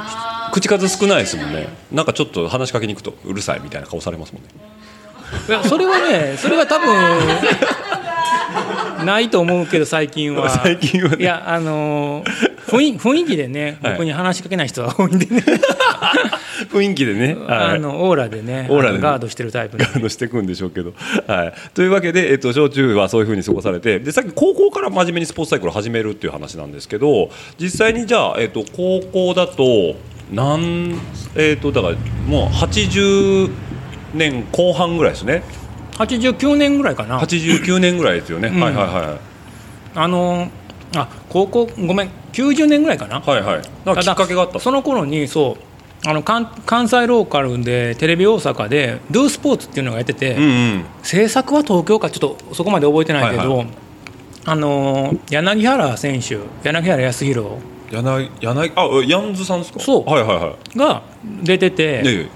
[0.52, 1.68] 口数少ないですもんね。
[1.92, 4.48] なんかちょっと話しかけに行くとうるさいみたいな顔されますもんね。
[5.48, 6.96] いやそれはねそれは多分
[9.06, 10.50] ないと思うけど最近は。
[10.62, 11.16] 最近はね。
[11.20, 13.92] いやあのー雰囲雰囲気でねはい。
[13.94, 15.44] 僕に話しかけない人は多いんでね、
[16.70, 17.76] 雰囲気でね、はい。
[17.76, 20.92] あのオーラでねオーラでガードしてるタイプのガードしていくんでしょうけど、
[21.26, 29.96] はい、というわけで、えっと、小中はそういうふうに過ごされてでさっき高校から真面目にスポーツサイクルを始めるっていう話なんですけど実際にじゃあ、えっと、高校だと
[30.32, 30.94] なん
[31.36, 31.94] えっとだから
[32.26, 33.50] もう80
[34.14, 35.42] 年後半ぐらいですね。
[35.98, 37.20] 89年ぐらいかな。
[37.20, 38.60] 89年ぐらいですよね、うん。
[38.60, 39.18] はいはいは
[39.94, 40.59] あのー
[40.96, 43.62] あ高校ごめん90年ぐらいかな、いはいはい。
[43.84, 44.58] なんかきっかけがあった。
[44.58, 45.56] その頃にそ
[46.04, 50.84] うあの関関西ローカルでテレビ大阪で「ドゥスポーツっていうのがやってて、うんうん。
[51.02, 53.72] 制作は東京かちょっとそこまで覚えてないけど、はいは
[54.46, 57.48] あのー柳原選手柳原康弘。
[57.90, 59.80] 柳柳あヤンズさんですか？
[59.80, 60.04] そう。
[60.10, 60.78] はいはいはい。
[60.78, 61.02] が
[61.42, 62.26] 出てて、ええ。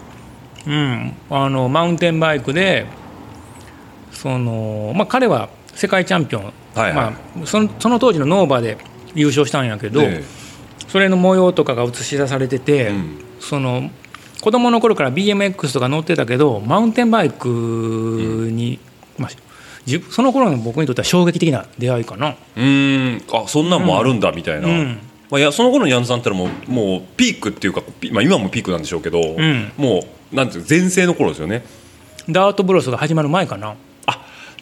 [0.66, 2.86] うん、あのマウンテンバイクで
[4.12, 6.94] その、まあ、彼は世界チャンピオン、はいはい。
[6.94, 7.02] ま
[7.42, 8.78] あ、そのその当時のノーバで
[9.14, 10.24] 優勝したんやけど、え
[10.88, 13.24] それの模様とかが映し出されてて、うん。
[13.40, 13.90] その
[14.40, 18.78] 子供の頃から BMX とか乗ってたけどマウンテンバイクに、
[19.18, 19.30] まあ、
[19.86, 22.36] 自分その頃の僕にとっては衝撃的な出会いかな。
[22.56, 23.44] えうーん。
[23.44, 24.98] あそんなんもあるんだみたいな、うん。
[25.30, 29.72] まあ、いやその頃のヤンズさんってもうもうピークっていうか、ピまあ、今もピークなんでしょうけど、ん。
[29.76, 31.64] もうなんていう全盛の頃ですよね。
[32.28, 33.74] ダートブロスが始まる前かな。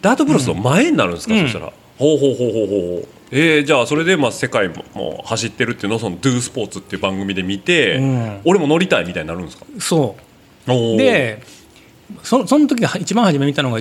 [0.02, 1.40] あダートブロスの前になるんですか、うん。
[1.42, 1.72] そしたら。
[1.98, 8.40] ほうほうほうほうほうえー、じゃあそれでまあ世界ももう走ってるっていうのをその「Do スポーツ」っていう番組で見て、うん。
[8.44, 9.64] 俺も乗りたいみたいになるんですか？
[9.78, 10.16] そ
[10.66, 10.70] う。
[10.98, 11.42] で
[12.22, 13.80] そその時一番初め見たのが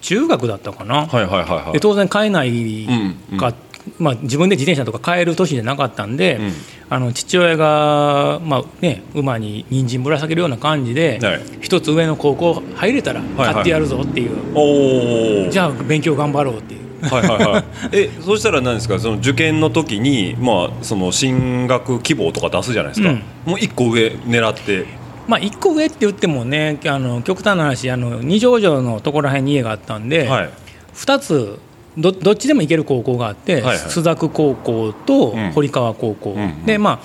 [0.00, 1.72] 中学だったかな、はいはいはいはい。
[1.74, 2.86] で当然買えない
[3.30, 3.38] うん。
[3.38, 3.52] か、
[3.98, 6.52] まあ、自分で自転車とか買える年じゃなかったんで、うん。
[6.88, 11.40] あの父親が、まあね、馬に人参ぶら下げるような感じで、はい。
[11.60, 16.80] 一つ上の高校入れたらはい買ってやるぞっていう、おおじゃあ勉強頑張ろうっていう。
[17.08, 17.64] はいはいはい。
[17.92, 18.98] えそしたら何ですか？
[18.98, 23.22] その受験の時にまあその進学希望とか出すじゃないですか、うん。
[23.44, 24.86] もう一個上狙って。
[25.28, 30.50] まあ、1個上って言ってもねあの極端な話あの二条城のところらへんに家があったんで、はい。
[30.94, 31.58] 2つ
[31.96, 33.76] どどっちでも行ける高校があって、はいはい。
[33.78, 35.52] 須作高校とうん。
[35.52, 36.66] 堀川高校、うんうん。
[36.66, 36.98] でまあ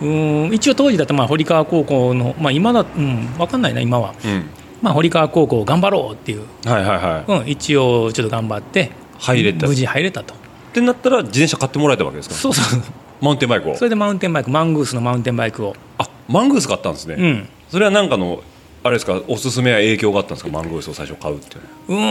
[0.00, 4.44] うーん一応当時だとまあ堀川高校の、まあ、今だ、うん、分かんないな今は、うん。
[4.82, 7.40] まあ、堀川高校頑張ろうっていう、はいはいはい。
[7.42, 9.66] うん、一応ちょっと頑張って入れた。
[9.68, 10.34] 無事入れたと。
[10.34, 10.36] っ
[10.72, 12.34] てなったら自転車買ってもらえたわけですか？
[12.34, 12.82] そうそう
[13.20, 13.76] マウンテンバイクを。
[13.76, 18.42] それでマウンテンバイクマングースのマウンテンバイクを、あマングース買ったんですね、うん、それは何かの
[18.82, 19.20] あれですか？
[19.28, 20.50] おすすめや影響があったんですか？
[20.50, 21.62] マングースを最初買うっていう
[21.92, 22.02] のは。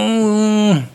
[0.72, 0.88] うーん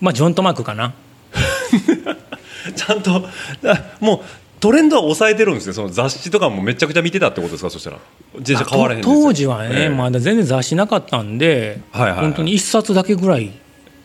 [0.00, 0.94] まあジョン・トマックかな。
[2.76, 3.16] ちゃんと
[3.64, 4.20] あもう
[4.60, 5.72] トレンドは抑えてるんですね。
[5.72, 7.70] その雑誌とかもめちゃくちゃ見てたってことですか？
[7.70, 7.98] そしたら。
[8.38, 9.88] 自転車買われへん当時はね、ええ。
[9.88, 12.20] まだ全然雑誌なかったんで、はいはいはい。
[12.26, 13.50] 本当に1冊だけぐらい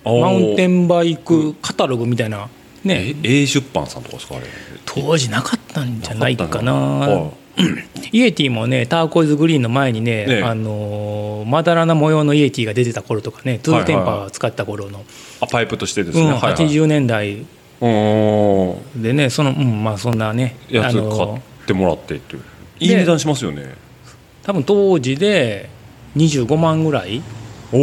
[0.06, 2.48] マウンテンバイクカタログみたいな、
[2.84, 4.36] ね、え A 出版さんとかですか？
[4.36, 4.46] あれ。
[4.86, 7.30] 当時なかったんじゃないかな
[8.12, 15.04] Yeti もねターコイズグリーンの前にね、ねあのーまだらな模様の Yeti が出てた頃とかね True Temper を使った頃の、
[15.42, 16.54] あパイプとしてですね、うんはいはい。
[16.54, 17.46] 80年代。
[18.96, 21.40] でねその、うん、まあそんなねやつ買あのー。
[21.40, 22.44] ってもらってっていう。
[22.80, 23.76] いい値段しますよね。
[24.44, 25.70] 多分当時で
[26.16, 27.22] 25万ぐらい。
[27.72, 27.78] お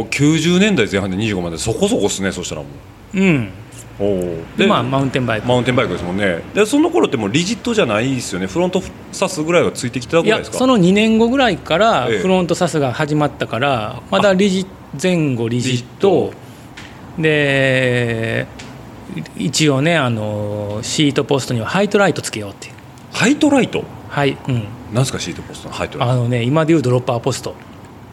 [0.00, 2.68] お90年代前半で25万でそこそこっすねそしたらも
[3.14, 3.20] う。
[3.20, 3.50] うん
[3.98, 5.48] おおでまあマウンテンバイク。
[5.48, 6.42] マウンテンバイクですもんね。
[6.54, 8.46] でその頃ってもうリジットじゃないですよね。
[8.46, 8.82] フロント
[9.12, 10.56] サスぐらいはついてきてたぐいらいですか？
[10.56, 12.18] やその2年後ぐらいからええ。
[12.18, 14.66] フロントサスが始まったからまだリジ
[15.02, 16.32] 前後リジット。
[17.18, 18.46] で
[19.36, 22.74] 一応ねあのシートポストには Hite-Rite つけようっていう。
[23.12, 23.82] Hite-Rite？
[24.10, 24.64] はいうん。
[24.92, 26.12] なんですかシートポストの Hite-Rite。
[26.12, 27.54] あのね今でいうドロッパーポスト。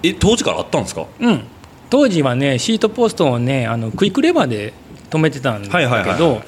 [0.01, 1.05] え当時からあったんですか？
[1.19, 1.43] うん。
[1.89, 4.73] 当時はねシートポストをねあのクイックレバーで
[5.13, 6.17] 止めてたんだはいはいはいはい。
[6.17, 6.41] けど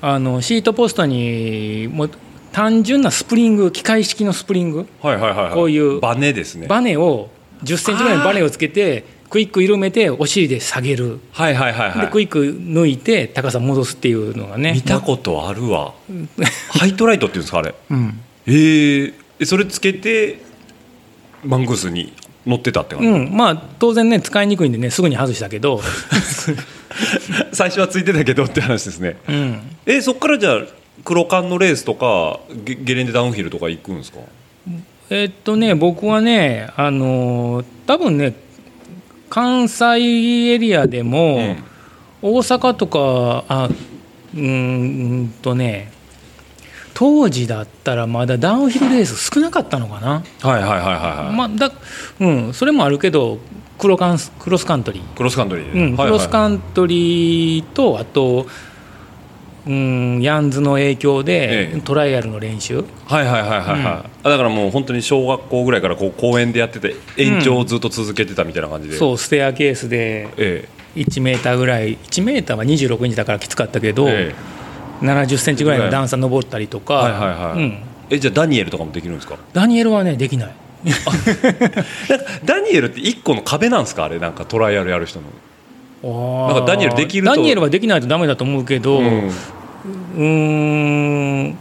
[0.00, 2.10] あのシートポストにもう
[2.52, 6.66] 単純なスプリング機械式のスプリングはいはいはい、はい、こういうバネですね。
[6.66, 7.30] バネを
[7.62, 12.06] 1 0センチぐらいのバネをつけてクイック緩めてお尻で下げる、はいはいはいはい。
[12.06, 14.72] でクイック抜いて高さ戻すっていうのがね。
[14.72, 15.92] 見たことあるわ。
[16.70, 17.74] Hite-Rite っていうんですかあれ？
[17.90, 20.40] うん、えー、えそれつけて
[21.44, 22.12] マングースに
[22.46, 25.80] 乗ってたって感じ、うん、まあ当然ね使いにくいんでねすぐに外したけど、
[27.52, 29.16] 最初はついてたけどって話ですね。
[29.28, 30.58] うん、えそっからじゃあ
[31.04, 34.18] 黒缶のレースとかゲゲレンデダウンヒルとか行くんですか？
[35.10, 38.34] えっとね僕はねあのー多分ね
[39.30, 39.84] 関西
[40.52, 41.56] エリアでも、うん。
[42.20, 43.68] 大阪とかあ
[44.34, 45.92] うーんとね
[46.94, 51.70] 当時だったらまだダウンヒルレース少なかったのかな、はいはいはいはいはい、まあだ
[52.18, 53.38] うん、それもあるけど
[53.78, 55.72] クロカンスクロスカントリー、クロスカントリー。
[55.72, 58.46] で、うん、クロスカントリーとあと、
[59.66, 61.80] うん、ヤンズの影響で、ええ。
[61.80, 62.84] トライアルの練習。
[63.06, 74.34] はいはいはいはいはい、あだからもう本当に小学校ぐらいからこう公園でやってて延長をずっと続けてたみたいな感じで、そうステアケースでえ1メーターぐらい1メーターは26インチだからきつかったけえど、え
[75.02, 77.58] 70センチぐらいの段差登ったりとか、はいはいはい。
[77.58, 77.62] うん、
[78.10, 79.36] ええじゃあダニエルとかもできるんですか？
[79.52, 80.54] ダニエルはねできない
[82.08, 84.04] なんかダニエルって一個の壁なんですか？
[84.04, 85.26] あれなんかトライアルやる人の。
[86.48, 87.34] なんかダニエルできると。
[87.34, 90.22] ダニエルはできないとダメだと思うけど、ううんー
[91.48, 91.58] ん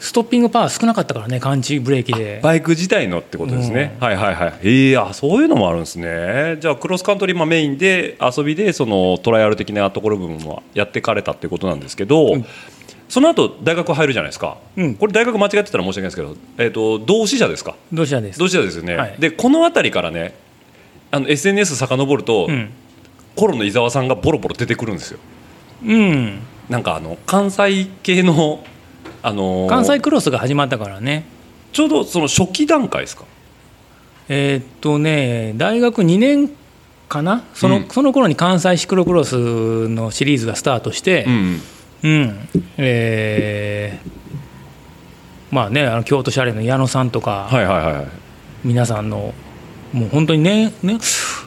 [0.00, 2.40] ストッピングパワー少なかったからね感知ブレーキで。
[2.42, 4.52] バイク自体のってことですね、はいはいはい。
[4.62, 6.56] ええあそういうのもあるんですね。
[6.60, 12.36] じゃあクロスカントリーまあメインで遊びでそのトライアル的なところ部分もやってかれたっていうことなんですけど、
[13.14, 14.96] その後大学入るじゃないですか、うん。
[14.96, 17.76] これ大学間違ってたら申し訳ないですけど、えー、と同志社ですか？
[17.92, 18.40] どうしたです。
[18.40, 19.14] 同志社ですよね、はい。
[19.20, 20.34] でこの辺りからね
[21.12, 22.70] あの SNS 遡ると、うん、
[23.36, 25.20] コロの伊沢さんがボロボロ出てくるんですよ。
[25.84, 28.64] うん、なんかあの関西系の
[29.22, 31.24] あのー関西クロスが始まったからね。
[31.72, 33.26] ちょうどその初期段階ですか？
[34.28, 36.50] えーっとね大学2年
[37.08, 37.44] かな？
[37.54, 37.88] その,、うん。
[37.88, 41.60] その頃に関西シクロクロスのシリーズがスタートして、ん
[42.04, 42.48] うん。
[42.76, 44.10] えー
[45.50, 48.06] まあねあの京都シャレの矢野さんとか、はいはいはい
[48.64, 49.32] 皆さんの
[49.92, 50.98] もう本当にねね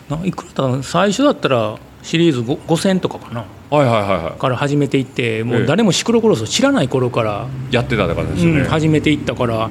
[0.10, 3.46] ないくらだった最初だったらシリーズ 5, 5000とかかな。
[3.70, 5.64] はいはいはいはから始めていってもええ。
[5.64, 9.70] う誰もシクロクロスを知らない頃から、いやってたって感じですよね、うん始めていったから。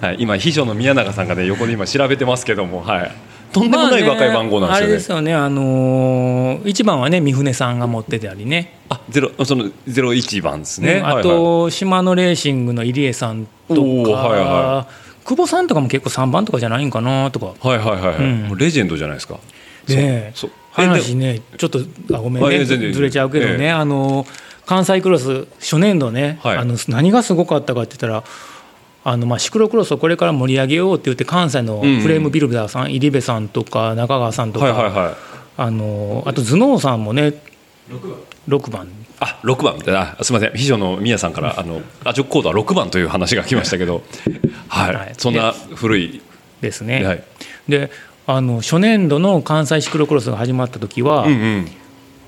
[0.00, 3.10] はい今秘書の宮永さんがね横で今調べてますけどもはい。
[3.52, 6.28] とんでもない若い番号なんですよね,、まああれですよねあ
[6.58, 8.74] のー、1番はね三船さんが持ってたりね。
[8.90, 11.22] あゼロその01番ですね、うんあはいはい。
[11.24, 14.86] と、島野レーシングの入江さんとか、はいは
[15.24, 17.68] 久保さんとかも結構3番とかじゃないんかなとか。
[17.68, 18.56] はいはいはいはい、うん。
[18.56, 19.38] レジェンドじゃないですか。
[19.86, 20.50] ねそう。
[20.50, 20.58] そう。
[20.72, 21.80] 話ねちょっと
[22.14, 22.48] あごめんね。
[22.48, 22.92] あいや全然。
[22.92, 23.70] ずれちゃうけどね、ええ。
[23.70, 24.26] あの
[24.64, 26.56] 関西クロス初年度ね、はい。
[26.56, 28.24] あの何がすごかったかって言ったら
[29.04, 32.00] あのまあシクロクロスをこれから盛り上げようって言って関西のうんうん。
[32.00, 35.14] フレームビルダーさん、入部さんとか中川さんとか、はいはいはい。
[35.58, 37.34] あのあと頭脳さんもね
[38.48, 38.88] 6番。
[39.20, 39.76] あ6番。
[39.76, 40.56] みたいなあすみません。
[40.56, 44.02] 秘書の宮さんからあのアジョックコードは6番という話が来ましたけど。
[44.68, 45.14] はい、はい。
[45.16, 46.20] そんな古い。
[46.60, 47.04] ですね。
[47.04, 47.22] はい。
[47.68, 47.90] で
[48.26, 51.68] あの初年度の関西シクロクロスが始まった時は、うんうん。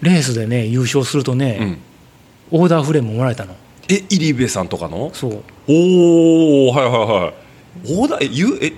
[0.02, 1.78] レースでね優勝するとね、
[2.52, 2.60] うん。
[2.60, 3.54] オーダーフレームもらえたの。
[3.88, 5.10] え入部さんとかの？
[5.12, 5.42] そう。
[5.68, 6.92] おおはいはい
[7.24, 7.34] はい。
[7.98, 8.72] オーダーえ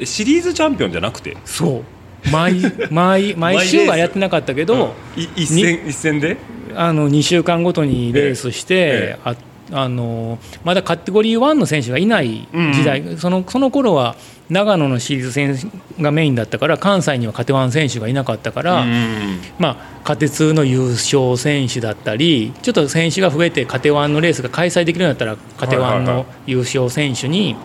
[0.00, 1.36] えシリーズチャンピオンじゃなくて？
[1.44, 1.84] そう
[2.30, 6.36] 毎毎毎週はやってなかったけど、い一戦一戦で？
[6.74, 9.18] あの2週間ごとにレースして、ええ。
[9.24, 9.34] あ
[9.74, 14.16] あのまだカテゴリー1の選手がいない時代、そのその頃は
[14.50, 15.56] 長野のシリーズ戦
[15.98, 26.16] がメインだったから関西にはカテ1選手がいなかったから、うんまあ、カテ2の優勝選手だったりちょっと選手が増えてカテ1のレースが開催できるようになったらカテ1はいはいはい。
[26.16, 27.56] の優勝選手に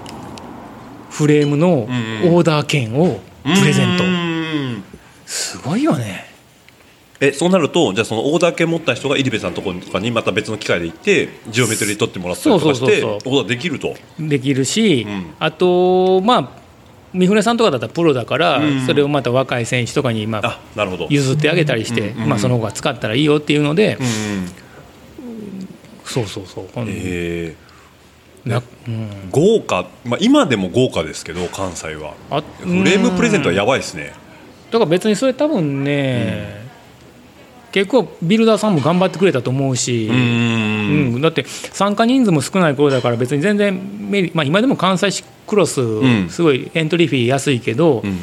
[1.09, 4.03] フレームのオーダー券をプレゼント、
[4.55, 4.83] うん。
[5.25, 6.25] すごいよね。
[7.19, 13.95] えそうなるとじゃあそのオーダー券持った人が入部さんのところとかにまた別の機会で行ってジオメトリー取ってもらったりとかしてそうそうそうオーダーできると。
[14.19, 16.67] できるし、うんあとまあ
[17.13, 18.85] 三船さんとかだったらプロだから、うん。
[18.85, 21.07] それをまた若い選手とかにまああなるほど。
[21.09, 24.05] 譲ってあげたりして、うんうんまあ、その子が使ったらいいよっていうので、うん
[26.05, 27.55] そうそうそう、え。
[28.45, 32.13] ーなうん、豪華、まあ、今でも豪華ですけど関西は。
[32.29, 34.13] あフレームプレゼントはやばいですね
[34.71, 36.67] だから別にそれ多分ね、
[37.71, 40.13] 結構ビルダーさんも頑張ってくれたと思うし、う
[40.87, 41.15] うん。
[41.17, 41.21] ん。
[41.21, 46.29] だって参加人数も少ない頃だから別に全然メリ、まあ、今でも関西クロスん。
[46.29, 48.19] すごいエントリーフィー安いけど、うん。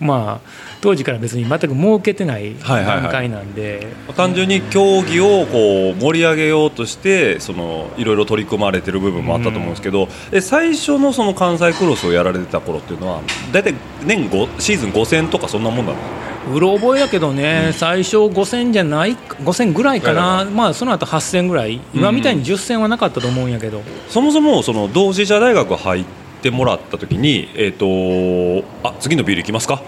[0.00, 3.02] まあ当時から別に全く儲けてないはいはいはい。
[3.02, 13.20] 段階なんで、単純に競技をこう盛り上げようとしてそのいろいろ取り組まれてる部分もあったと思うんですけど、で最初のその関西クロスをやられてた頃っていうのは
[13.52, 13.74] 大体
[14.04, 21.80] 年5シーズン5戦とかそんなもんなんですかうろ覚えだけどね、最初5000じゃない5000ぐらいかな、まあその後8000ぐらい。
[21.94, 26.04] 今みたいに10戦はなかったと思うんやけど、そもそもその同志社大学入っ
[26.42, 29.82] てもらった時に、えー、とあ次のビールいきますか？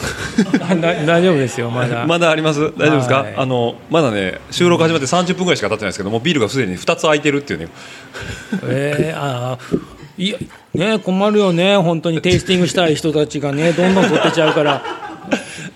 [0.80, 2.06] だ大丈夫ですよまだ。
[2.08, 2.60] まだあります？
[2.78, 3.34] 大丈夫ですか、はい。
[3.36, 7.68] あのまだね収録始まって30分ぐらいしか経ってないですけどもうビールがすでに2つ空いてるっていうね。
[8.64, 9.80] えー、あー。
[10.18, 10.38] いや
[10.74, 11.76] ね困るよね。
[11.76, 14.82] 本当にテイスティングしたい人たちがねどんどん取ってちゃうから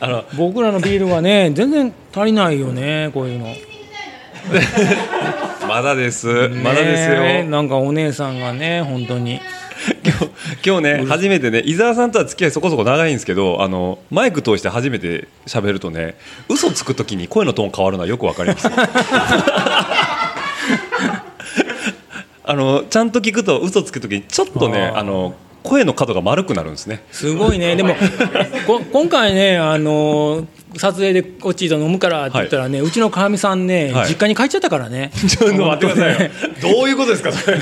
[0.04, 3.54] あの僕らのビールはね 全然足りないよねこういうの。
[5.66, 6.26] まだです。
[6.26, 9.40] まだですよ、ねなんかお姉さんがね本当に。
[10.04, 10.28] 今日
[10.66, 16.16] 今日ね初めてね伊沢さんとは付き合いそこそこ長いんですけどあのマイク通して初めて喋るとね
[16.48, 18.68] 嘘つくときに声のトーン変わるのはよくわかります。
[22.46, 25.34] あのちゃんと聞くと嘘つくときにちょっとねあの
[25.64, 27.02] 声の角が丸くなるんですね。
[27.10, 27.74] すごいね。
[27.76, 27.96] でも
[28.66, 30.46] こ今回ねあの
[30.76, 34.08] 撮影でオッチーと飲むからって言ったらね、うちのかみさんね、はい。
[34.08, 35.10] 実家に帰っちゃったからね。
[35.28, 36.30] ちょっと待ってくださいよ。
[36.60, 37.58] どういうことですかそれ。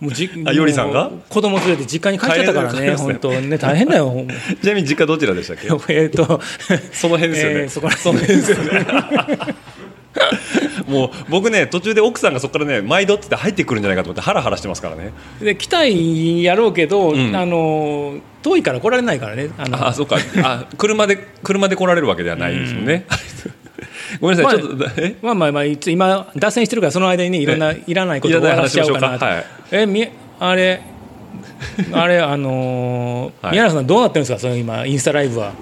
[0.00, 1.10] もうじ あよりさんが？
[1.28, 2.96] 子供連れて実家に帰っちゃったからね帰れる。
[2.98, 3.30] 本当。
[3.32, 4.24] ね大変だよ。
[4.62, 5.94] ちなみに実家どちらでしたっけ？
[5.94, 6.40] えっと
[6.92, 8.86] その辺ですよね、えーそこら辺ですよね
[10.88, 15.12] もう僕ね途中で奥さんがそこからね毎度って言って入ってくるんじゃないかと思ってハラハラしてますからね。
[15.40, 17.34] で来たいやろうけど、ん。
[17.34, 19.50] あの遠いから来られないからね。
[19.58, 20.16] あのあそうか。
[20.42, 23.04] あ車で車で来られるわけではないんですよね、
[24.20, 25.16] ごめんなさい、ちょっとえ？
[25.20, 29.26] まあまあまあ今脱線してるからその間にねいろんないらないことを終わらせちゃおうかなと。
[29.72, 30.08] えみ
[30.38, 30.80] あれ
[31.92, 33.52] あれあのーはい。
[33.52, 34.38] 宮原さんどうなってるんですか？
[34.38, 35.52] その今インスタライブは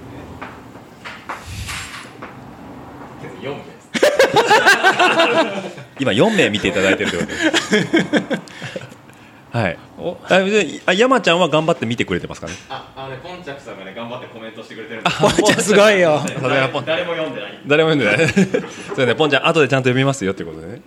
[6.01, 8.39] 今4名見ていただいてるということで
[9.59, 9.79] はい。
[9.99, 10.16] お。
[10.29, 12.55] あであ山ちゃんは頑張って見てくれてますかね？
[12.68, 15.11] あ、あのね、ポンチャクさんがね、頑張ってコメントしてくれてるんで。
[15.11, 16.20] ポンちゃんすごいよ。
[16.43, 17.61] 誰も読んでない。
[17.64, 18.35] 誰も読んでない。
[18.97, 20.81] そうねポンちゃん後でちゃんと読みますよっていうことでね。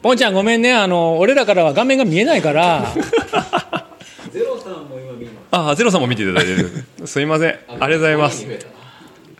[0.00, 2.86] ポンちゃんごめんねあの俺らからは画面が見えないから。
[5.50, 6.84] あゼロさんも見ていただいてる。
[7.06, 7.50] すいません。
[7.50, 8.46] ありがとうございます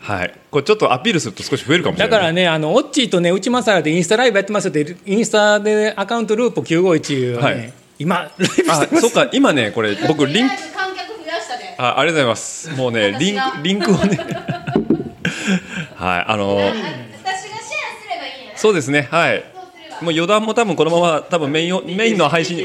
[0.04, 0.34] はい。
[0.50, 2.10] これちょっとアピールすると少し増えるかもしれない。
[2.10, 7.72] だからねあのオッチーとね内政でインスタライブやってますよってインスタでアカウントループ951をね、はい。
[7.98, 9.00] 今ライブしてあます。
[9.00, 11.74] そうか今ねこれ僕リンク観客増やしたで。
[11.78, 12.70] あありがとうございます。
[12.76, 14.18] もうねリンクリンクをね。
[15.96, 18.52] はいあの私がシェアすればいいね。
[18.56, 19.42] そうですねはい。
[20.02, 22.64] もう余談も多分このまま多分メインをメインの配信に。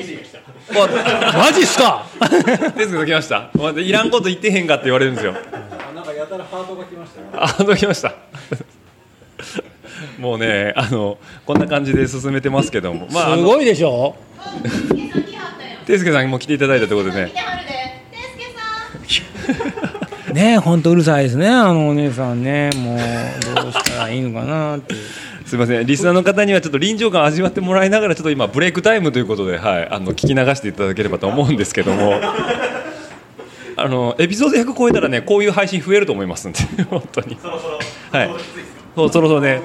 [0.71, 2.05] マジっすか？
[2.75, 3.49] ですけど来ました。
[3.55, 5.33] まあいらんこと言ってへんかって言われるんですよ
[6.29, 8.13] たらハートが来ましたハート来ました
[10.19, 14.15] もうねあのこんな感じで進めてますけどもまあすごいでしょ
[14.63, 15.79] テスケさん来はったよ。
[15.85, 17.69] ていすけさんにも来ていただいたということでね来てはるで。
[18.11, 19.55] テスケ
[20.25, 20.35] さん。
[20.35, 22.97] ね本当うるさいですねあのお姉さんねもう
[23.55, 24.93] どうしたらいいのかなって
[25.45, 32.21] すみませんリスナーの方にはちょっと臨場感を味わってもらいながらちょっと今ブレイクタイムということで、はい、あの聞き流していただければと思うんですけども
[33.81, 36.59] あのエピソード100超えたらねこういう配信増えると思いますんで
[36.89, 37.37] 本当に。
[37.41, 37.79] そろそろ
[38.11, 38.29] はい。
[38.95, 39.61] そうそろそろね。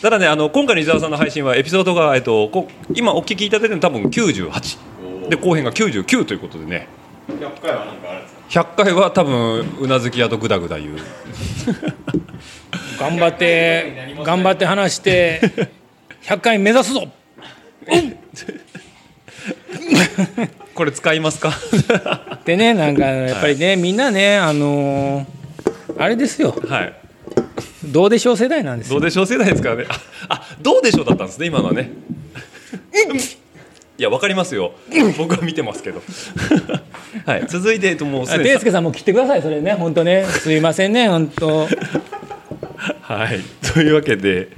[0.00, 6.88] ただねあの今回の伊沢さんの配信はエピソードが、えっと、こ今お聞きいただいてるの多分98で後編が99ということでね。
[7.28, 8.40] 100回はなんかあるんですか
[8.76, 10.96] ？100回は多分うなずき屋とぐだぐだ言う。
[12.98, 15.40] 頑張って頑張って話して
[16.22, 17.08] 100回目指すぞ
[20.74, 21.52] これ使いますか？
[22.44, 25.42] でねなんかやっぱりね、みんなねあのー
[25.98, 26.94] あれですよはい
[27.84, 29.86] どうでしょう世代なんですよどうでしょう世代ですからね。
[30.28, 31.90] あ、あどうでしょうだったんですね、今のはね。
[33.98, 34.72] いや、わかりますよ。
[35.18, 36.02] 僕は見てますけど。
[37.26, 41.68] はい、続いて、と、もうすでさんも切ってくださいそれね本当ねすいませんね本当
[43.02, 43.40] はい、
[43.74, 44.48] というわけで。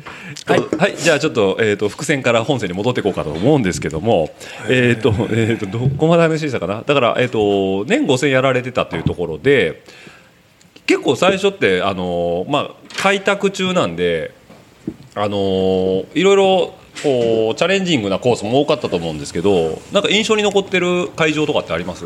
[0.47, 0.61] はい。
[0.79, 4.35] はい、じゃあちょっと,、えー、と伏線から本線に戻っていこうかと思うんですけども、
[4.69, 6.83] えっ、と,、えー、とどこまで話したかな？
[6.87, 9.83] だから、えー、と年5000やられてたというところで
[10.87, 14.33] 結構最初って、あのーまあ、開拓中なんで、
[15.15, 22.05] あのーいろいろこうチャレンジングなコースも多かったと思うんですけどなんか印象に残ってる会場とかってあります？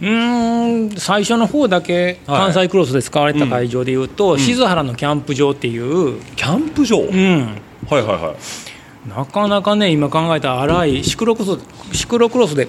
[0.00, 2.52] うーん最初の方だけはい。
[2.52, 7.08] 関西クロスで使われた会場でいうと、静原のキャンプ場っていう、キャンプ場、うん、
[7.88, 9.08] はいはいはい。
[9.08, 12.68] なかなかね今考えたら荒いシクロクロスシクロクロスで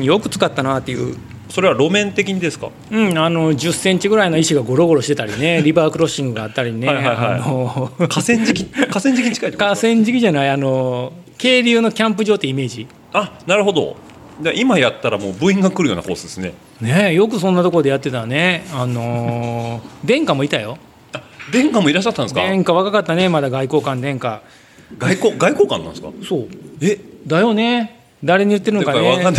[0.00, 1.16] よく使ったなっていう、
[1.50, 2.70] それは路面的にですか？
[2.90, 6.96] うん、あの10センチぐらいの石がゴロゴロしてたりね リバークロッシングがあったりねはい
[7.44, 12.86] 河川敷河川敷に近い河川敷じゃないあの渓流のキャンプ場ってイメージ。
[13.12, 13.96] あなるほど
[14.40, 16.52] で今やったらもう部員が来るようなコースですね。
[16.80, 18.64] ねえよくそんなところでやってたね。
[18.74, 20.78] あのー 殿下もいたよ。
[21.14, 21.22] あ
[21.52, 22.42] 殿下もいらっしゃったんですか？
[22.42, 24.42] 殿下若かったねまだ外交官殿下。
[24.98, 26.08] 外交外交官なんですか？
[26.28, 26.46] そう。
[26.80, 26.98] え？
[27.26, 27.94] だよね。
[28.24, 29.16] 誰に言ってるのかね。
[29.18, 29.34] てかん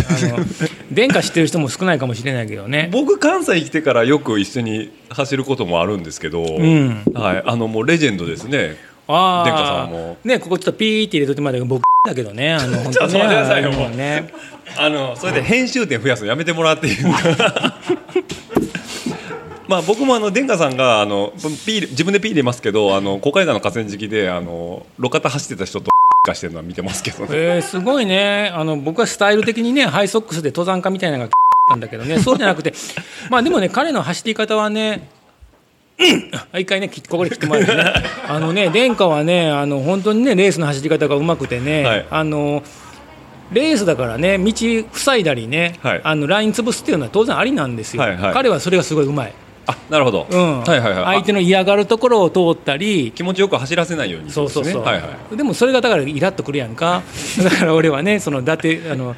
[0.92, 2.88] 殿下知ってる人も少ないかもしれないけどね。
[2.92, 7.02] 僕関西来てからよく一緒に走ることもあるんですけど、ん。
[7.14, 8.76] はいあのもうレジェンドですね。
[9.08, 10.16] あ殿下さあんも。
[10.24, 13.90] ねここちょっとピーって入れといてまで僕だけどねあの本 ちょっと待ってくださいよねもう。
[13.96, 14.28] ね。
[14.76, 16.96] あのそれで編集点増やすのやめてもらっていい？
[16.96, 17.74] ですか
[19.66, 21.32] まあ僕もあの殿下さんがあの
[21.66, 25.90] ピー自分でピー入れますけどあの小海岸の河川敷であの路肩走ってた人と
[26.24, 27.28] 化してるのは見てますけどね。
[27.32, 28.50] えーすごいね。
[28.54, 31.30] あの僕はスタイル的にねハイソックスで登山家みたいなのが
[31.70, 32.18] なんだけどね。
[32.18, 32.72] そうじゃなくて
[33.30, 35.17] まあでもね彼の走り方はねうん
[36.54, 37.92] 一回ねきここで切ってもらってね。
[38.28, 42.06] あのね殿下はねあの本当にねレースの走り方がうまくてね、はい。
[42.10, 42.62] あの
[43.52, 44.52] レースだからね道
[44.92, 46.00] 塞いだりね、はい。
[46.04, 48.32] あのライン潰すっていうのは当然ありなんですよ、はいはい。
[48.32, 49.34] 彼はそれがすごいうまい
[49.68, 50.60] あなるほど、うん。
[50.62, 51.04] はいはいはい。
[51.04, 53.12] 相手の嫌がるところを通ったり。
[53.14, 55.36] 気持ちよく走らせないようにそうそうそう、はいはい。
[55.36, 57.02] でもそれがだからイラッとくるやんか。
[57.44, 59.14] だから俺はねそのだってあの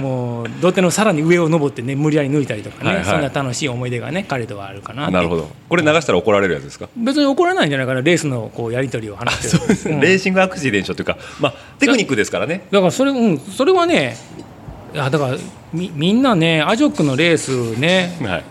[0.00, 3.04] もう土手のさらに上を登ってね無理やり抜いたりとかね、はいはい。
[3.04, 5.48] そんな楽しい思い出がね彼とはあるかななるほど。
[5.68, 9.88] これ流したら怒られるやつですか、別に怒らないんじゃないかなレースのこうやり取りを話してうです。
[9.88, 10.00] ねうん。
[10.00, 12.66] レーシングアクシデントというか、まあ、テクニックですからね。
[12.72, 14.16] だからそれ,、うん、それはね
[14.96, 15.36] あだから
[15.72, 18.44] みみんなねアジョックのレースねはい。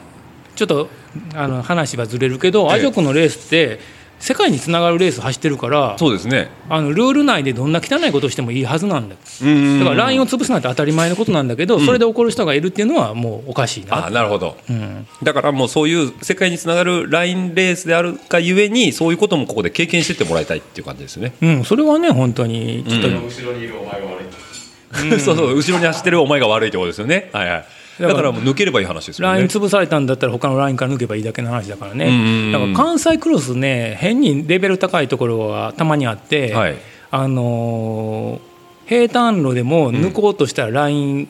[0.55, 0.89] ちょっと
[1.35, 2.73] あの話はずれるけど、ええ。
[2.75, 3.79] アジョックのレースって
[4.21, 6.49] 世界につながるレース走ってるからそうですね。
[6.69, 14.05] あのルール内でどんな汚いことをしてもいいはずなんだだからラインを潰すなんて当たり前のことなんだけど、それで怒る人がいるっていうのはもうおかしいな。
[14.05, 14.57] あなるほど。
[14.69, 22.85] うん、だからもうそういう世界につながるラインレースであるがゆえにそういうこともここで経験してってもらいたいっていう感じですよね、うん、それはね本当に。
[22.87, 27.31] ちょっと、うん後ろにいるお前が悪い そうそう後ろに走ってるお前が悪いってことですよね。
[27.33, 27.65] はいはい
[27.99, 29.33] だからもう抜ければいい話ですよね。
[29.35, 36.75] ライン潰されたんだったら他のラインから抜けばいいだけの話だからね、だから関西クロスね変にレベル高いところがたまにあって、はい。
[37.11, 38.51] あのー
[38.87, 41.27] 平坦路でも抜こうとしたらライン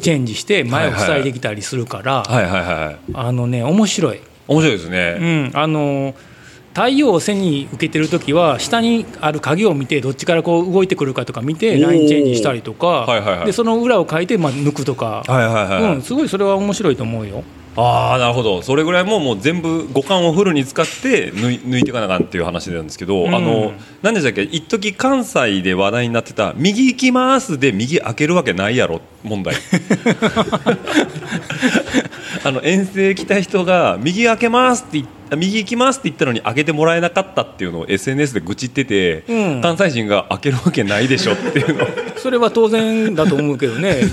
[0.00, 6.14] チェンジして前を塞いできたりするから、あのね面白い、面白いですうね、ん、あのー
[6.74, 13.46] 太陽を背に受けてる時は下にある鍵を見てどっちからこう動いてくるかとか見てラインチェンジしたりとか、はいはいはい。
[13.46, 17.44] でその裏を書いてまあ抜くとか、はいはいはい、うん、すごいそれは面白いと思うよ。
[17.76, 18.62] ああなるほど。
[18.62, 23.34] それぐらいもうもう全部五感をフルに使って抜い抜いていかなあかんっていう話なんですけど、うん。
[23.34, 23.72] あの
[24.02, 24.42] 何でしたっけ？
[24.42, 29.56] 一時関西で話題になってた「右行きます」で右開けるわけないやろ問題。
[32.44, 35.06] あの遠征来た人が右開けますって言っ
[35.36, 39.60] 右行きますって言ったのに開けてもらえなかったっていうのを SNS で愚痴ってて、うん。
[39.62, 41.84] 関西人が開けるわけないでしょっていうの。
[41.84, 43.94] をそれは当然だと思うけどね。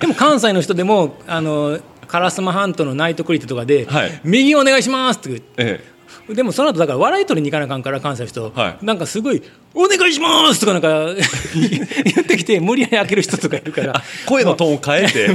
[0.00, 1.78] でも関西の人でも、あの
[2.08, 5.54] 烏丸半島のナイトクリットとかで、はい右お願いしますって言って。
[5.58, 5.98] え。
[6.34, 8.84] でもその後だから笑い取りに行かなあかんから関西の人、はい。
[8.84, 9.42] なんかすごい
[9.74, 11.06] 「お願いします!」とかなんか
[11.54, 14.02] 言ってきて無理やり開ける人とかいるから。
[14.24, 15.28] え声のトーンを変えて。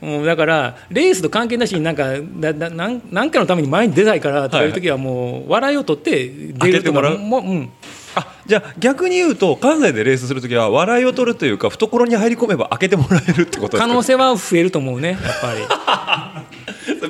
[0.04, 7.18] もうだからレースと関係なしになんかだだなんなんかのために前に出たいからとかいう時はもう笑いを取って出るとかもらう。
[7.18, 7.70] もうん、
[8.14, 13.78] あじゃあ逆に言うと関西でレースするときは笑いを取るというか懐に入り込めば開けてもらえるってことですか？
[13.78, 15.60] 可能性は増えると思うねやっぱり。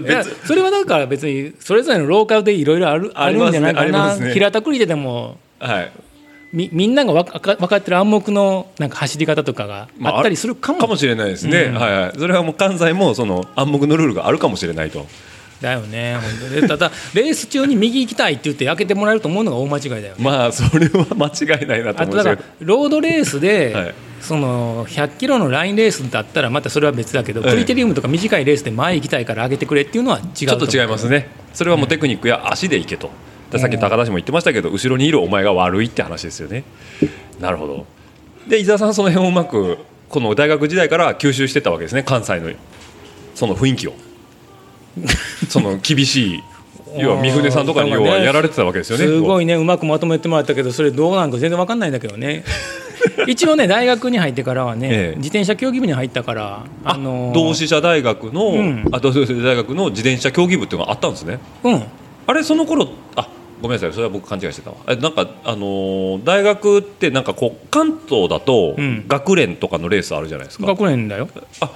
[0.05, 4.32] いや別それはだから別にそれぞれのローカルでいろいろあるあるんじゃないかな、ありますね。
[4.32, 5.92] 平田クリででもはい。
[6.52, 11.74] みみんながわか分かってる暗黙のなんか走り方とかがまああったりするかも,、かもしれないですね、うん。
[11.74, 12.12] はいはい。
[12.16, 15.05] それはもう関西もその暗黙のルールがあるかもしれないと
[15.64, 16.68] だよね本当に。
[16.68, 20.14] ただレース中に右行きたいって言って開けてもらえると思うのが大間違いだよね。
[20.18, 23.94] まあそれは間違いないなとあとだから思うんですけどロードレースで、はい。
[24.20, 31.28] その100キロのラインレースだったらまたそれは別だけど、ええクリテリウムとか短いレースで前行きたいから上げてくれっていうのは違うちょっと違いますね。
[31.52, 33.10] それはもうテクニックや足でいけと、
[33.50, 36.64] でさっき高田氏も言ってましたけど後ろにいるお前が悪いって話ですよね。
[37.38, 37.86] なるほど。
[38.48, 42.02] で伊沢さんその辺をうまくこの大学時代から吸収してたわけですね。
[42.02, 42.50] 関西の
[43.34, 43.94] その雰囲気を
[45.49, 46.42] その厳しい
[46.97, 49.05] 要は三船さんとかに要はやられてたわけですよね。
[49.05, 52.45] すごいねうまくまとめてもらったけどそれどうなんか全然わかんないんだけどね。
[53.26, 55.16] 一応ね大学に入ってからはね、ええ。
[55.16, 58.84] 自転車競技部に入ったからあのー同志社大学の、うん。
[58.92, 61.38] あ同志社大学の自転車競技部っていうのがあったんですね。
[61.64, 61.82] うん。
[62.26, 63.28] あれその頃あ
[63.61, 64.76] ごめんなさいそれは僕勘違いしてたわ。
[64.88, 69.05] えなんかあのー大学ってなんかこう関東だとうん。
[69.09, 71.28] 学連とかのレースあるじゃないですか、学年だよ。
[71.61, 71.70] あ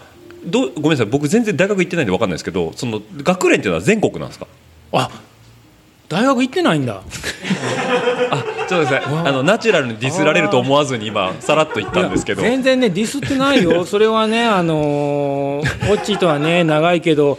[0.45, 4.47] どうごめんなさい僕全然大学行ってないんで分かんないですけどその学連っていうのは全国なんですか？
[4.93, 5.11] あ
[6.09, 7.03] 大学行ってないんだ。
[8.31, 9.31] あそうですねあ。
[9.33, 12.41] のナチュラルにディスられると思わずに今さらっと言ったんですけど。
[12.43, 13.85] 全然ねディスってないよ。
[13.87, 17.39] それはねあのーオッチーとはね 長いけど。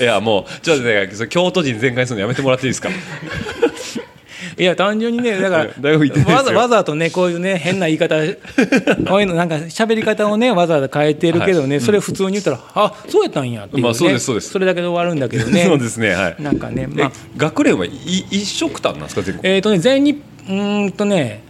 [0.00, 2.88] いやもうちょっとね京都人全開するのやめてもらっていいですか？
[4.58, 5.92] いや単純にねだから
[6.34, 8.16] わざわざとねこういうね変な言い方
[9.08, 13.82] こういうのなんか喋り方をねわざわざ変えてるけどね、それ普通に言ったらあそうやったんやっていう、ね。
[13.82, 14.50] まあそうですそうです。
[14.50, 15.64] それだけで終わるんだけどね。
[15.68, 16.42] そうですねはい。
[16.42, 17.12] なんかねまえあ。
[17.36, 17.90] 学連はい
[18.30, 21.42] 一色単なんですか全国えっ、とね全日うーんとね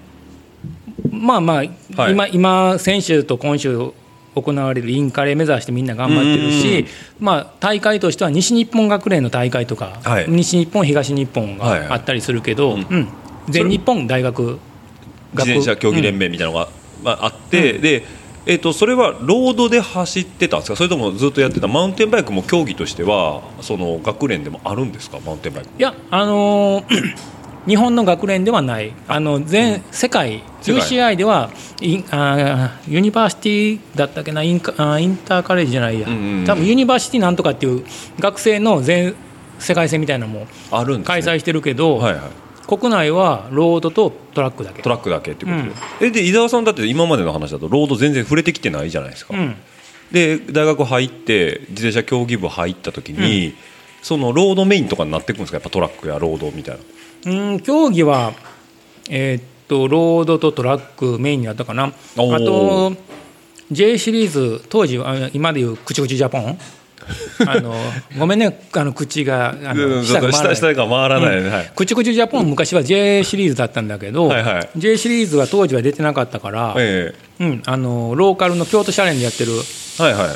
[1.11, 2.13] まあまあ、はい。
[2.13, 3.93] 今今先週と今週
[4.43, 6.87] 行われるインカレ目指してみんな頑張ってるうんうんし、
[7.19, 10.27] まあ、大会としては西日本学連の大会とか、はい。
[10.29, 11.89] 西日本東日本はいはい。
[11.89, 12.87] があったりするけど、うん。
[12.89, 13.09] うん。
[13.49, 14.59] 全日本大学
[15.35, 16.69] 自転車競技連盟みたいなのが、
[17.03, 18.05] まあ、あって、で、
[18.47, 20.77] えー、とそれはロードで走ってたんですか？
[20.77, 25.19] それともずっとやってたマウンテンバイクも競技としてはその学連でもあるんですか？
[25.21, 25.69] マウンテンバイク。
[25.79, 27.38] いやあのー
[27.69, 28.93] 日本の学連ではない。
[29.07, 29.21] あ。
[29.21, 30.81] の全世界世界。
[30.81, 31.51] UCI では
[31.81, 37.85] インあーユニバーシティだったっけなインカあーインターカレッジじゃないや、うんうん多分ユニバーシティなんとかっていう
[38.19, 39.15] 学生の全
[39.59, 42.23] 世界戦みたいなのもあるんです、ね、開催してるけど、はいはい。
[42.67, 44.83] 国内はロードとトラックだけ。
[44.83, 49.57] トラックだけっていうことで、えで伊沢さんだって今までの話だとロード全然触れてきてないじゃないですか、うん、
[50.13, 53.55] で大学入って自転車競技部入った時に、
[54.03, 55.57] そのロードメインとかになってくるんですか？
[55.57, 56.81] やっぱトラックやロードみたいな
[57.27, 58.33] うん競技は
[59.11, 61.85] えーっとロードとトラックメインになったかな。
[61.85, 62.93] あと
[63.71, 64.99] J シリーズ当時
[65.35, 66.59] 今でいう口口ジャポン。
[67.47, 67.75] あの
[68.19, 70.57] ごめんねあの口があの下が回らない。
[70.57, 71.73] 下が回らないね、はい。
[71.75, 74.69] 口口ジャポン昔は J シリーズだったんだけど、はいはい。
[74.77, 79.53] J シリーズは当時は出てなかったから、えうん、あのローカルの京都シャレンでやってる。
[80.01, 80.31] えはいはい。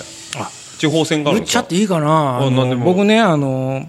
[0.78, 2.40] 地方戦があるっちゃっていいかな。
[2.84, 3.86] 僕ねあの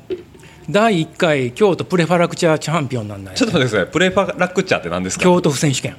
[0.69, 3.91] 第1回京都プレファラクチャーチャンピオンなんだよちょっと待ってください。
[3.91, 5.23] プレファラクチャーって何ですか？
[5.23, 5.97] 京都府選手権。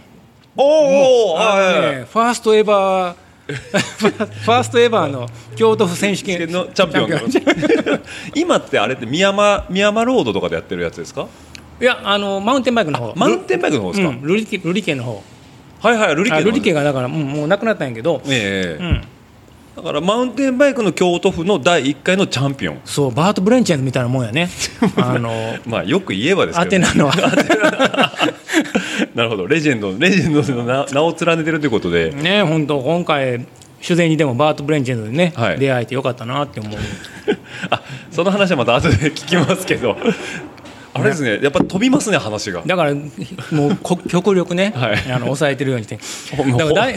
[0.56, 6.48] おおはねファーストエバー ファーストエバーの京都府選手権。
[6.50, 8.00] のチャンピオンン
[8.34, 11.26] 今ってあれって宮山宮山ロードとかでやってるやつですか？
[11.80, 13.12] いやあのマウンテンバイクの方。
[13.16, 15.22] マウンテンバイクの方ですか、うん、ルリケルリケの方。
[15.82, 18.82] はいはいルリケルリケがだから、うん、もうなくなったんやけど、ええ。
[18.82, 19.02] うん、
[19.76, 22.80] だからマウンテンバイクの京都府の第1回のチャンピオン。
[22.84, 24.48] そうバート・ブレンチェンズみたいなもんやね。
[24.96, 25.32] あの
[25.66, 27.10] まあよく言えばですアけど、テナの。
[29.14, 29.48] なるほど。
[29.48, 33.44] レジェンドレジェンドの名名を連ねてるということで、ね本当今回
[33.80, 35.58] 主前にでもバート・ブレンチェンズにね、はい。
[35.58, 36.72] 出会えてよかったなって思う。
[37.70, 39.96] あその話はまた後で聞きますけど。
[40.96, 42.62] あれですねやっぱ飛びますね話が。
[42.64, 43.00] だからも
[43.68, 44.98] うこ極力ね、はい。
[45.10, 45.98] あの抑えてるようにして。
[46.36, 46.94] だから大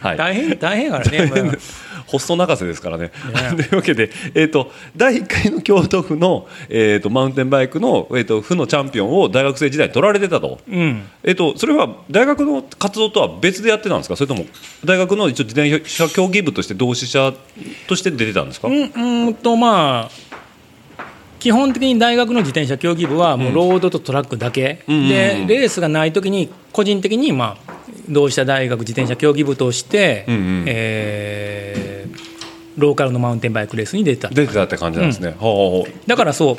[0.00, 0.16] はい。
[0.16, 1.58] 大変大変やからねまあ
[2.06, 3.10] ホスト泣かせですからね。
[3.54, 11.02] というわけで、えー、と第1回の京都府の、えー、とマウンテンバイクの、えー、と府のチャンピオンを大学生時代に取られてたと,、うん。
[11.22, 14.16] えー、とそれは大学の活動とは別でやってたんですか？
[14.16, 14.46] それとも
[14.84, 17.34] 大学の一応自転車競技部として同志社
[17.86, 20.27] として出てたんですか、うんうんとまあ
[21.38, 25.08] 基本的に大学の自転車競技部はもうロードとトラックだけ、うんうんうん。
[25.08, 27.74] でレースがない時に個人的にまあ
[28.08, 30.64] 同志社大学自転車競技部として、うんうん。
[30.66, 31.88] えー
[32.78, 34.28] ローカルのマウンテンバイクレースに出てた。
[34.28, 36.56] 出てたって感じなんですね、ほうほうほだからそう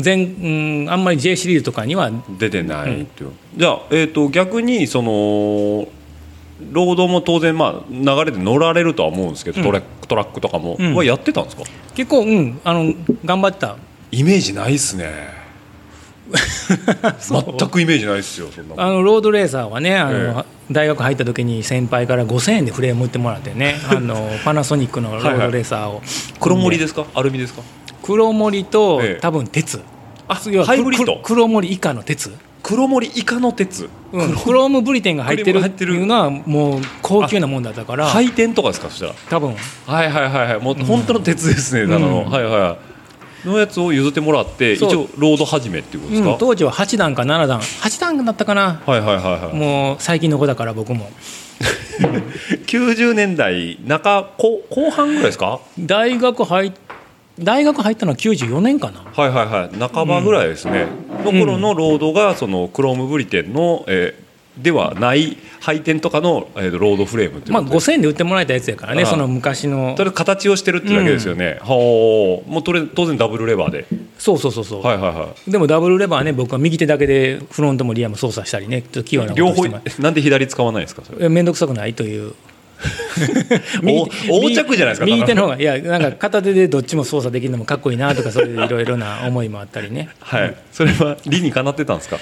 [0.00, 3.06] 全、うん、あんまり J シリーズとかにはう出てないう、
[3.56, 5.88] じゃあ、えー、と逆にその
[6.70, 10.94] ロードも当然、まあ、流れで乗られるとは思うんですけど、トラックトラックとかも、うん。
[10.94, 11.62] はやってたんですか？
[11.94, 12.92] 結構、うん、あの
[13.24, 13.76] 頑張ってた。
[14.10, 15.40] イメージないっすね。
[16.32, 26.00] 全くイメージないっすよそんなあのロードレーサーはねあの、え大学入った時に先輩から5000円でフレーム売ってもらってねあのパナソニックのロードレーサーを。
[26.40, 27.04] 黒森ですか？
[27.14, 27.62] アルミですか？
[28.02, 29.20] 黒森と、ええ。
[29.20, 29.80] 多分鉄。
[30.28, 31.16] あ要はハイブリッド。
[31.16, 32.32] く黒森以下の鉄、
[32.62, 33.88] 黒森イカの鉄。
[34.12, 38.06] うん、クロームブリテンが入ってるっていうのはもう高級なもんだったから。
[38.06, 39.14] 配点とかですかそしたら。
[39.30, 39.56] 多分。
[39.86, 40.60] はいはいはいはい。
[40.60, 42.30] もう本当の鉄ですね、うん。
[42.30, 42.78] はいは
[43.44, 43.48] い。
[43.48, 47.60] のやつを譲ってもらって一応ロード始めっていうことですか、うん、当時は8段か7段。
[47.60, 48.82] 8段だったかな。
[48.84, 49.56] はいはいはいはい。
[49.56, 51.10] もう最近の子だから僕も。
[52.66, 55.60] 90年代中後後半ぐらいですか？
[55.78, 56.72] 大学入っ
[57.38, 59.02] 大学入ったのは94年かな。
[59.14, 59.92] はいはいはい。
[59.92, 60.86] 半ばぐらいですね、
[61.22, 69.10] の頃のロードがそのクロームブリテンの、えーではない配点とかの、えー、ロードフレームっていうまあことで5000円で売ってもらえたやつやからねああ。
[69.10, 69.94] その昔の。
[69.96, 73.86] それ形をしてるってだけですよね、ほうもうとれ当然ダブルレバーで。
[74.18, 80.02] そうそうそうそう、はいはいはでもダブルレバーね僕は右手だけでフロントもリアも操作したりねちょっと器用なことい両方してます。
[80.02, 81.24] なんで左使わないんですかそれ。
[81.24, 82.30] え面倒くさくないという。
[82.30, 82.34] お
[83.82, 90.08] 横着じゃないですか右手の方がいやなんか片手でどっちも操作できるのもかっこいいなとかそういういろいろな思いもあったりね。
[90.20, 90.54] はい。
[90.72, 92.18] それは理にかなってたんですか？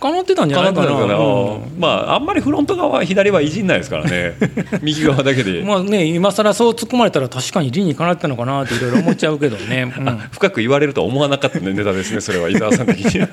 [0.00, 0.92] かなってたんじゃないかな。
[0.92, 4.34] うんね、まああんまりフロント側左はいじんないですからね。
[4.82, 13.26] 右側だけで、まあね今更そう突っ込まれたら確かに理にかなってたのかなっていろいろ思っちゃうけどね、 うん深く言われるとは思わなかったネタですねそれは伊沢さん的に。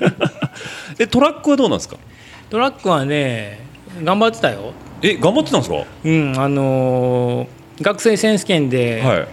[0.98, 1.96] えトラックはどうなんですか？
[2.50, 3.60] トラックはね
[4.02, 5.76] 頑張ってたよえ頑張ってたんですか？
[5.76, 7.48] はうんあのー
[7.82, 9.28] 学生選手権で、いはい。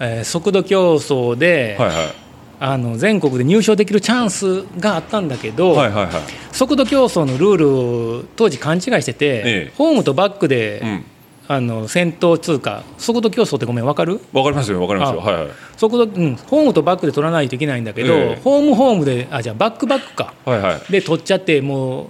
[0.00, 1.90] えー速度競争で、はい
[2.62, 6.14] あの全国で入賞できるチャンスがあったんだけど、はいはいはい。
[6.52, 9.72] 速度競争のルールを当時勘違いしてて、ええ。
[9.78, 11.04] ホームとバックで、うん。
[11.48, 12.84] あの先頭通過。
[12.98, 14.20] 速度競争ってごめん分かる？
[14.34, 15.22] わかりますよわかりますよ。
[15.22, 15.50] あはいはい。
[15.78, 18.40] 速度、うん、ホームとバックで取らないといけないんだけど、ええ。
[18.44, 20.34] ホームホームであじゃあバックバックか。
[20.44, 20.92] はいはい。
[20.92, 22.06] で取っちゃってもう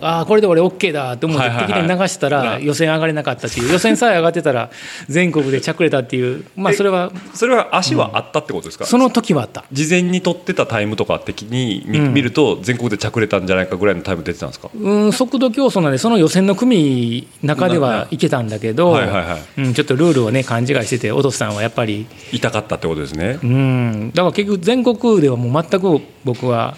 [0.00, 3.72] ああこれで俺 OK だって思って適当に流したらうん予選上がれなかったっていう。
[3.72, 4.70] 予選さえ上がってたら
[5.08, 6.44] 全国で着れたっていう。
[6.56, 9.64] まあえそれはそれは足はあったってことですか、その時はあった。
[9.72, 14.70] 事前に取ってたタイムとか的に見,、ると全国で着れたんじゃないかぐらいのタイム出てたんですか？
[14.74, 19.60] うん速度競争なんでその予選の組中ではいけたんだけど、はいはいはい。
[19.62, 23.38] うん、ちょっとルールをね勘違いしててお父さんはやっぱり痛かったってことですね。
[23.42, 24.10] うん。
[24.14, 26.76] だから結局全国ではもう全く僕は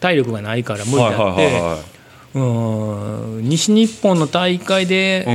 [0.00, 1.78] 体力がないから無理だって、はいはいはいはい
[2.34, 3.48] うん。
[3.48, 5.34] 西日本の大会でうん、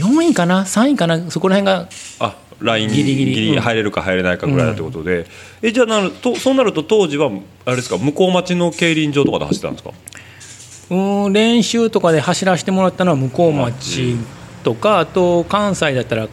[0.00, 1.30] 4位かな？3位かな？
[1.30, 1.88] そこら辺が
[2.20, 3.34] あラインギギリ。
[3.34, 5.26] ギリ入れるか入れないかぐらいだってことで、
[5.62, 7.30] えじゃあなるとそうなると当時は
[7.64, 10.94] あれですか向こう町の競輪場とかで走ってたんですか？
[10.94, 11.32] うん。
[11.32, 14.16] 練習とかで走らせてもらったのは向こう町
[14.62, 16.28] とかあと関西だったら、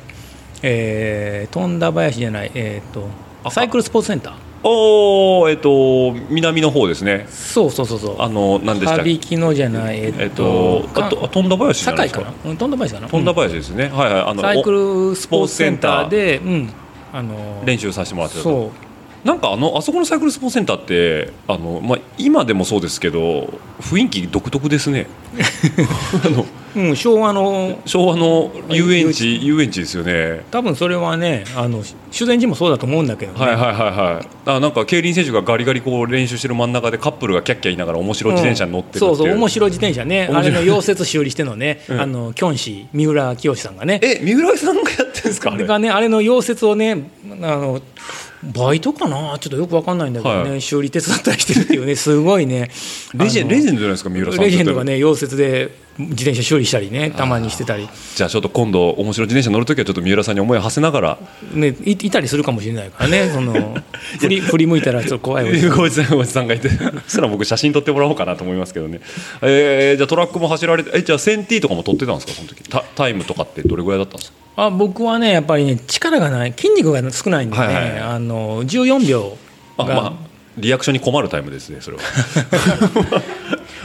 [0.62, 3.08] えー、富田林じゃない、えー、と
[3.52, 4.34] サイクルスポーツセンター
[4.66, 7.28] おおえっ、と南の方ですね。
[7.30, 8.16] そうそうそうそう。
[8.22, 9.12] あの何でしたっけ？
[9.14, 12.22] 羽曳野じゃないえっ、えっ、ととあとあ富田林じゃないですか？
[12.22, 13.08] 堺かな、うん、富田林かな？
[13.10, 16.08] 富田林ですね、はいはいあのサイクおルスポーツセンター。
[16.08, 16.70] で、うん、
[17.12, 18.50] あの練習させてもらってたと。
[18.50, 18.72] そう
[19.24, 25.08] なんかあのあそこのサイクルスポーツセンターってあの、まあ、今でもそうですけど雰囲気独特ですね。
[26.26, 26.46] あの
[26.76, 29.84] うん、昭和の昭和の遊園地遊園地。
[29.84, 30.44] ですよね。
[30.50, 34.28] 多分それはねあの修善寺もそうだと思うんだけどね、はいはいはいはい。
[34.46, 40.30] あなんか競輪選手がガリガリこう練習してる真ん中でカップルがキャッキャ言いながら面白い自転車に乗ってるっていう、そうそう面白い自転車ね。
[40.32, 42.02] あれの溶接修理してのね、うん。
[42.02, 44.00] あのキョンシー三浦清さんがね。
[44.02, 47.82] え三浦さんがやってるんですかあれがねあれの溶接をねあの
[48.54, 49.38] バイトかな？
[49.40, 50.62] ちょっとよくわかんないんだけどね、はい。
[50.62, 51.96] 修理手伝ったりしてるっていうね。
[51.98, 52.70] すごいね。
[53.16, 54.42] レジェンあのレジェンドじゃないですか三浦さん。
[54.42, 61.18] レジェンドがね溶接で自転車修理したりねたまにしてたり、じゃあちょっと今度面白い自転車乗るときはちょっと三浦さんに思いを馳せながら。
[61.54, 63.30] ね、いいたりするかもしれないからね。
[63.34, 63.78] その
[64.20, 65.76] 振り振り向いたらちょっと怖いわ。
[65.76, 66.60] ごじさんごじさんがい。
[66.60, 66.80] てそし
[67.16, 69.00] たら僕写真撮ってもらおうかなと思いますけどね。
[69.42, 72.64] えー、じゃあトラックも走られてえじゃあ 1000T とかも撮ってたんですかその時？
[72.70, 74.43] タタイムとかってどれぐらいだったんですか？
[74.56, 78.00] あ僕はねやっぱりね力がない筋肉が少ないんでね、はいはいはい。
[78.00, 79.38] あの14秒
[79.78, 80.14] が、あまあ
[80.58, 82.04] リアクションに困るタイムですねそれは。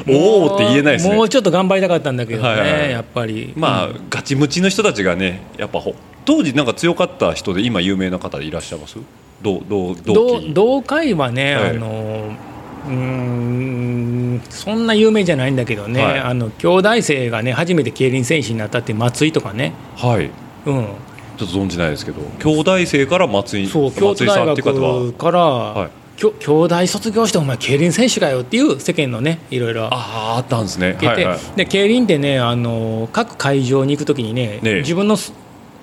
[0.06, 1.16] おおって言えないですね。
[1.16, 2.90] もうちょっと頑張りたかったんだけどね、はいはいはい。
[2.90, 3.52] やっぱり。
[3.56, 5.94] まあ、ガチムチの人たちがねやっぱほ
[6.24, 8.98] 当時なんか強かった人で今有名な方いらっしゃいます？
[9.42, 11.70] 同同同期同同会はね、はい。
[11.70, 12.36] あの
[12.86, 16.18] うーんそんな有名じゃないんだけどね、はい。
[16.20, 20.30] あの兄弟生がね初めて競輪選手になったって松井とかね、はい
[20.72, 20.84] うん、
[21.36, 25.04] ちょっと存じないですけど兄弟生から松井そう京都大松井さんっていう方は。
[25.04, 25.90] 学から、はい。
[26.18, 29.84] きょ兄弟卒業してお前競輪選手かよっていう世間のねいろいろ。
[29.84, 30.96] あああったんですね。
[31.00, 31.38] はいはい。
[31.54, 34.60] で競輪ってねあの各会場に行くときにねね。
[34.64, 35.32] え自分のす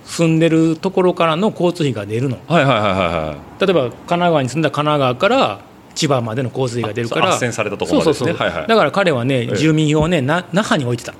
[0.05, 2.38] 住んでるところからの交通費が出るの。
[2.47, 3.65] はいはいはいはいはい。
[3.65, 5.59] 例えば神奈川に住んだ神奈川から
[5.95, 7.29] 千葉までの交通費が出るから。
[7.29, 8.31] あそう斡旋されたところまでですね。
[8.31, 8.47] そうそうそう。
[8.47, 8.67] はいはい。
[8.67, 9.55] だから彼はねええ。
[9.55, 11.13] 住民票をねな那覇に置いてた。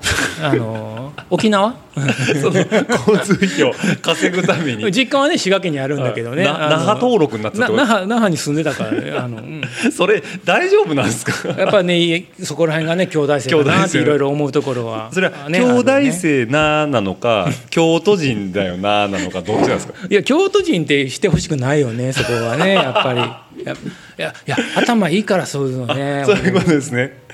[0.44, 0.95] あの
[1.30, 1.76] 沖縄？
[2.42, 4.84] その交通費を稼ぐために。
[4.92, 6.44] 実家はね滋賀県にあるんだけどね。
[6.44, 9.62] 那覇登録になってた那覇那覇に住んでたからあの、うん。
[9.96, 11.50] それ大丈夫なんですか？
[11.58, 15.10] やっぱねそこら辺がね兄弟生だなっていろいろ思うところは。
[15.14, 19.94] それはね兄弟生ななのか京都人だよななのかどっちなんですか？
[20.10, 23.64] いや京都人ってしてほしくないよねそこはねやっぱり。
[23.64, 23.74] や
[24.18, 27.26] いやいや頭いいからそういうのねそういうことですね。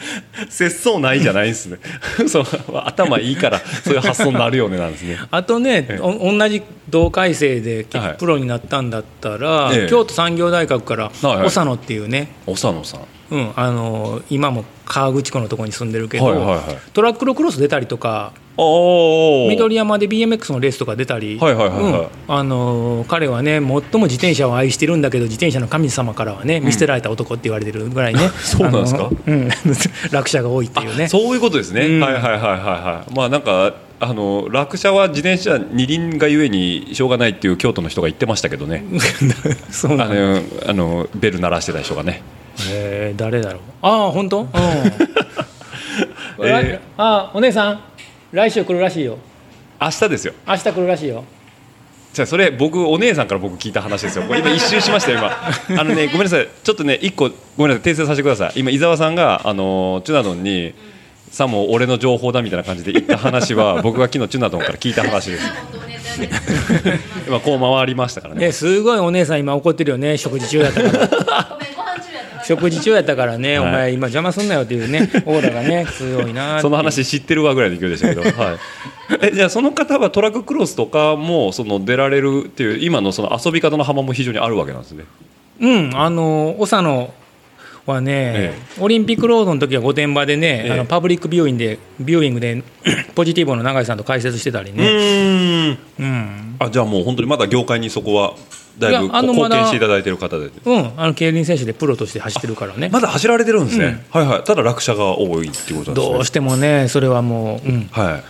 [0.49, 1.77] 節操ないじゃないですね。
[2.27, 2.45] そう
[2.85, 5.17] 頭いいからそういう発想になるよねなんですね。
[5.29, 5.99] あとねええ。
[6.01, 8.15] お同じ同回生ではい。
[8.17, 9.87] プロになったんだったら、ええ。
[9.89, 11.49] 京都産業大学からはいはい。
[11.49, 13.01] 長野っていうね、長野さん。
[13.31, 16.77] うん、あの今も河口湖のところに住んでるけど、はいはいはい。
[16.93, 29.09] トラックロクロス出たりとか緑山で BMX のレースとか出たり、彼はね最も自転車を愛してるんだけど自転車の神様からはね見捨てられた男って言われてるぐらいね、 そうなんですか？
[29.25, 29.49] うん、
[30.11, 31.07] 落車が多いっていうね。
[31.07, 31.99] そういうことですね、うん。
[32.01, 33.13] はいはいはいはいはい。
[33.15, 38.83] まあなんかあの落車は自転車二輪がゆえにしょうがないっていう京都の人が言ってましたけどね。
[39.71, 42.21] そうあなののあのベル鳴らしてた人がね。
[42.69, 43.61] えー、誰だろう？
[43.81, 44.41] ああ本当？
[44.41, 44.47] うん。
[46.43, 46.79] えー。
[46.97, 47.79] あお姉さん
[48.31, 49.17] 来週来るらしいよ。
[49.79, 50.33] 明日ですよ。
[50.47, 51.23] 明日来るらしいよ。
[52.13, 54.25] じゃあそれ僕お姉さんから僕聞いた話ですよ。
[54.25, 55.31] これ今一周しましたよ今。
[55.79, 56.47] あのねごめんなさい。
[56.63, 58.53] ちょっとね一個ごめんなさい訂正させてください。
[58.55, 60.73] 今伊沢さんがあのチュナドンに
[61.29, 65.43] さも俺の情報だみたいな感じで言った話は 僕が昨日チュナドンから聞いた話です。
[67.27, 68.47] 今こう回りましたからね。
[68.47, 71.57] ねすごいお姉さん今怒ってるよね食事中だったから
[72.51, 73.69] 食事中やったからね、 はい。
[73.69, 78.31] お前今邪魔すんなよっていうねオーラがね 強いなその話知ってるわぐらいの勢いでしたけど、はい、
[79.21, 85.05] えじゃあその方はトラッククロスとかもその出られるっていう今のその遊び方の幅も非常にあるわけなんですね。
[85.59, 87.13] うんあの長野
[87.85, 90.71] はね、えオリンピックロードの時は御殿場でね、ええ。
[90.73, 92.63] あのパブリックビューイングでビューイングで
[93.15, 96.55] ポジティブの永井さんと解説してたりうね、うん。
[96.59, 98.35] あじゃあもう本当にまだ業界にそこは
[98.77, 104.43] だいぶ貢献していただいている方でうん、あの競輪選手でプロとして走ってるからね、まだ走られてるんですね、はいはい。
[104.43, 106.13] ただ落車が多いっていうことなんですね。
[106.13, 108.23] どうしてもね、それはもう、うん、はい。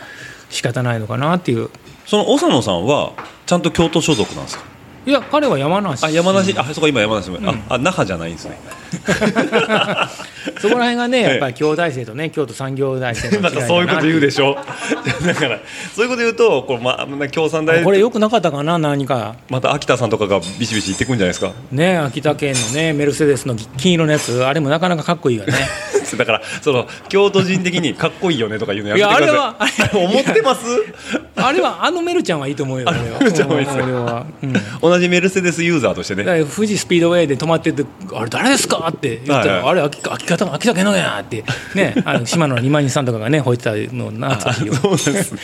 [0.54, 1.70] 仕方ないのかなっていう、
[2.06, 3.14] その長野さんは
[3.46, 4.64] ちゃんと京都所属なんですか？
[5.06, 7.30] いや、彼は山梨、あ山梨、あそこ今山梨。
[7.32, 8.60] も、ああ那覇じゃないんですね
[10.60, 14.56] そこら辺がね、ええやっぱり京大生とね、京都産業大生の違いそういうこと言うでしょ
[15.26, 15.60] だから
[15.96, 19.36] そういうこと言うとこう、まあ、共産大これ、よくなかったかな、何か。
[19.50, 21.52] また秋田さんとかがビシビシ言ってくんじゃないですか？
[21.72, 25.54] ね、秋田県のね、メルセデスの金色のやつ、あれもなかなかかっこいいよね。
[26.18, 30.66] だからその京都人的にかっこいいよねとか言うのやいや、あれめてくだは、あさい思ってます？
[31.38, 33.20] あれは、あのメルちゃんはいいと思うよ、あれは。
[33.20, 34.26] メルちゃんはいいですかうん俺は。
[34.44, 36.24] うん同じメルセデスユーザーとしてね
[36.54, 37.84] 富士スピードウェイで止まってて
[38.14, 39.70] 「あれ誰ですか?」って言ったら「はいはい。
[39.72, 41.44] あれ秋秋田秋田県のや」って
[41.76, 44.74] ね あの島野の今西さんとかがね吠えてたの懐かしいよ。
[44.74, 45.36] そうです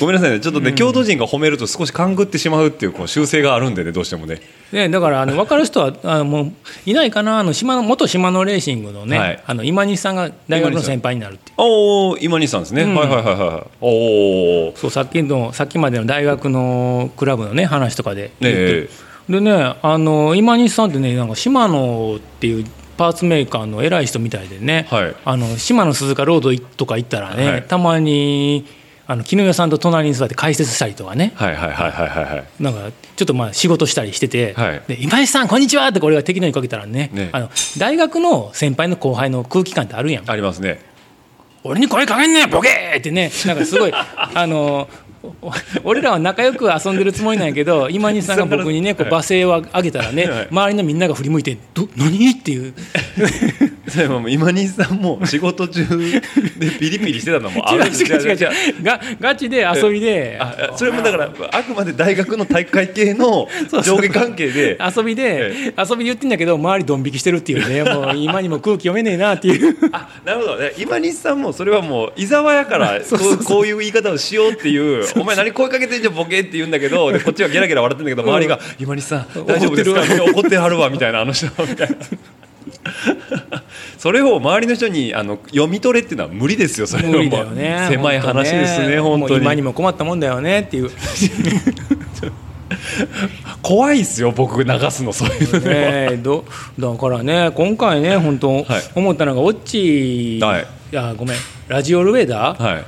[0.00, 0.40] ごめんなさいね。
[0.40, 4.40] ちょっとね、京都人が褒めると少し勘ぐってしまうっていうこう習性があるんでねどうしてもね。
[4.72, 6.52] ね、だからあの分かる人はあのもう
[6.86, 9.42] いないかなあの島の元島のレーシングのね、はい。
[9.46, 12.94] あの今西さんが大学の先輩になるっておお今西さんですね、うん。
[12.94, 13.88] はいはいはいはいお
[14.68, 18.88] おそうさっきのさっきまでの大学のクラブのね話とかで言ってえ
[19.28, 22.64] でねあの今西さんってねなんか島野っていう
[22.96, 25.16] パーツメーカーの偉い人みたいでね、はい。
[25.24, 27.62] あの島野鈴鹿ロードとか行ったらね、はい。
[27.62, 28.64] たまに
[29.06, 31.32] あの絹代さんと隣に座って解説したりとかね。
[31.34, 32.62] はいはいはいはいはいはい。
[32.62, 34.82] なんかちょっとまあ仕事したりしてて「はい。
[34.88, 37.28] で今西さんこんにちは!」ってこれが適当にかけたらねね。
[37.32, 40.30] あの大学の先輩の後輩の空気感ってあるやん。
[40.30, 40.80] ありますね。
[41.64, 45.05] 俺に声かけんねんボケーってねなんかすごい あのお
[45.84, 50.48] 俺らは仲良く遊んでるつもりなんやけど今西さんが僕にねこう罵声を上げたらね、はい。
[50.50, 52.74] 周りのみんなが振り向いて「ど何?」っていう
[53.88, 56.20] それもう今西さんも仕事中で
[56.78, 58.36] ピリピリしてたのもあるんです 違う違う。
[58.36, 58.44] 違
[58.80, 60.38] うがガチで遊びで。
[60.40, 63.48] あそれもだからあくまで大学の体育会系の
[63.84, 64.78] 上下関係で。
[64.96, 67.82] 遊びで遊びで言ってんだけど周りドン引きしてるっていうね。
[67.84, 69.76] もう 今にも空気読めねえなっていう。
[69.92, 70.72] あなるほどね。
[70.78, 81.46] 今西さんもそれはもう伊沢やからこうこういう言い方をしようっていうお前何声かけてんじゃんボケって言うんだけどでこっちはゲラゲラ笑ってんだけど周りが「今西さん大丈夫ですか?」怒ってはるわみたいなあの人。
[81.58, 81.96] みたいな。
[83.98, 89.44] それを周りの人にあの読み取れっていうのは無理ですよそれ無理だよね狭い話ですね本当に。
[89.44, 90.90] 今にも困ったもんだよねっていう。
[93.62, 95.66] 怖いですよ僕流すのそういうのね
[96.12, 96.44] えど
[96.78, 98.64] だからね今回ね本当、はい。
[98.94, 100.66] 思ったのがオッチ、はい。
[100.90, 101.36] やごめん
[101.68, 102.84] ラジオルウェーダーはい。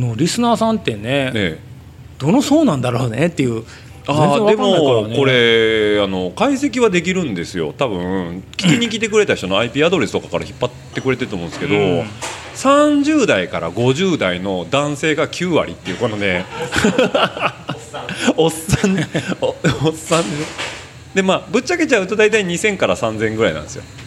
[0.00, 1.58] のリスナーさんってねね
[2.18, 3.64] どの層なんだろうねっていう
[4.06, 7.72] あーでもこれあの解析はできるんですよ。
[7.72, 12.04] 多分聞きに来てくれた人の IP アドレスとかから引っ張ってくれてると思うんですけど、うん。
[12.54, 16.44] 30代から50代の男性が9割っていうこのね
[18.36, 18.98] おっさん
[19.40, 20.24] おおっさん
[21.14, 23.84] でまあぶっちゃけちゃうと大体2000から3000ぐらいなんですよ。
[23.96, 24.01] うん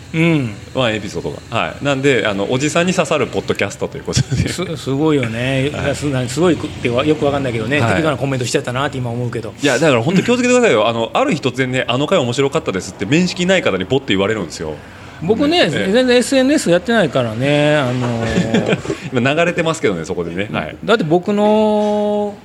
[0.73, 1.37] ワンエピソードが。
[1.49, 1.83] はい。
[1.83, 4.47] なんであのおじさんに刺さるポッドキャストということで。
[4.49, 5.71] すすごいよね、い。
[5.73, 6.09] やす
[6.39, 7.89] ごいってはよくわかんないけどね、はい。
[7.91, 9.53] 適当なコメントしちゃったなって今思うけど。
[9.61, 10.87] いやだから本当気をつけてくださいよ。
[10.87, 14.75] あのある日突然ねあの回面白かったですって面識ない方にポッて言われるんですよ。
[15.23, 18.77] 僕ね、ええ全然 SNS やってないからね、あのー
[19.17, 22.35] 今流れてますけどねそこでね、はい、だって僕の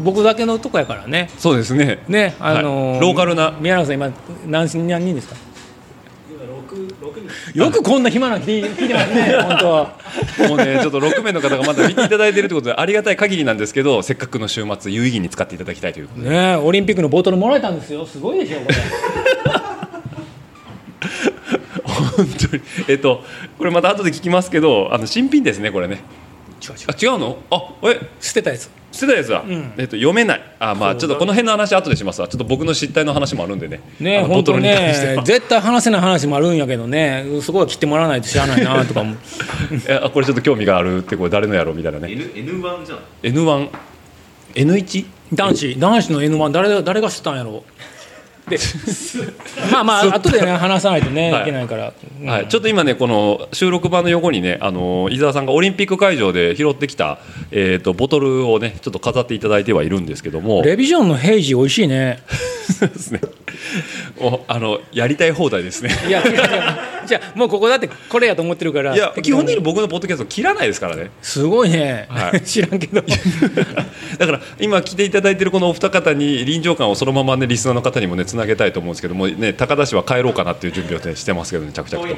[0.00, 1.30] 僕だけのとこやからね。
[1.38, 2.00] そうですね。
[2.08, 3.00] ね、あのーはい。
[3.00, 3.54] ローカルな。
[3.60, 4.10] 宮永さん今
[4.48, 5.36] 何人何人ですか？
[7.54, 10.48] よくこんな暇な聞い聞いてますね、 本当。
[10.48, 18.04] もうねちょっと6名の方がまだ見ていただいているということでありがたい限りなんですけどせっかくの週末有意義に使っていただきたいということでね、オリンピックのボトルもらえたんですよ。
[18.06, 18.74] すごいでしょこれ。
[22.16, 23.24] 本当にえっと
[23.58, 26.00] これまた後で聞きますけどあの新品ですねこれね
[26.62, 27.38] 違う違うあ違うの？
[27.50, 28.00] あえ？
[28.20, 28.70] 捨てたやつ。
[28.92, 29.72] 捨てたやつは、ん。
[29.78, 30.42] えっと、読めない。
[30.58, 32.20] あまあちょっとこの辺の話後でします。
[32.20, 33.80] わちょっと僕の失態の話もあるんでね。
[33.98, 39.16] ね、ボトルに対してねは、絶対話せない話もあるんやけどね、そこは切ってもらわないと知らないなとか思う。
[39.88, 42.12] えあこれちょっと興味があるってこれ誰のやろうみたいなね。
[42.12, 42.98] N N1 じゃん。
[43.22, 43.68] N1
[44.54, 45.76] N1 男子。
[45.78, 47.64] 男子の N1 誰が誰が知ったんやろ？
[48.48, 48.58] で
[49.70, 51.42] まあまあ後でね話さないとね、はい。
[51.42, 52.28] い、けないから、うん。
[52.28, 57.18] はい、ちょっと今ねこの収録版の横にねあの伊沢さんがオリンピック会場で拾ってきた、
[57.52, 60.62] えー、とボトルをねちょっと飾っていただいてはいるんですけども。
[60.62, 62.18] レビジョンのヘイジ美味しいね。
[62.78, 63.20] そうですね。
[64.18, 65.90] おあのやりたい放題ですね。
[66.08, 66.38] いや違う違う。
[67.06, 68.94] じゃあもうここだってこれやと思ってるから。
[68.94, 71.10] いや基本的にに僕のポッドキャスト切らないですからね。
[71.22, 72.40] すごいね、はい。
[72.42, 73.02] 知らんけど。
[74.18, 82.16] だから今来ていただいているこのお二方に臨場感をそのままねリスナーの方にもねつなげたいと思うんですけどもね高田氏は帰ろうかなっていう準備を、ね、してますけどね着々と。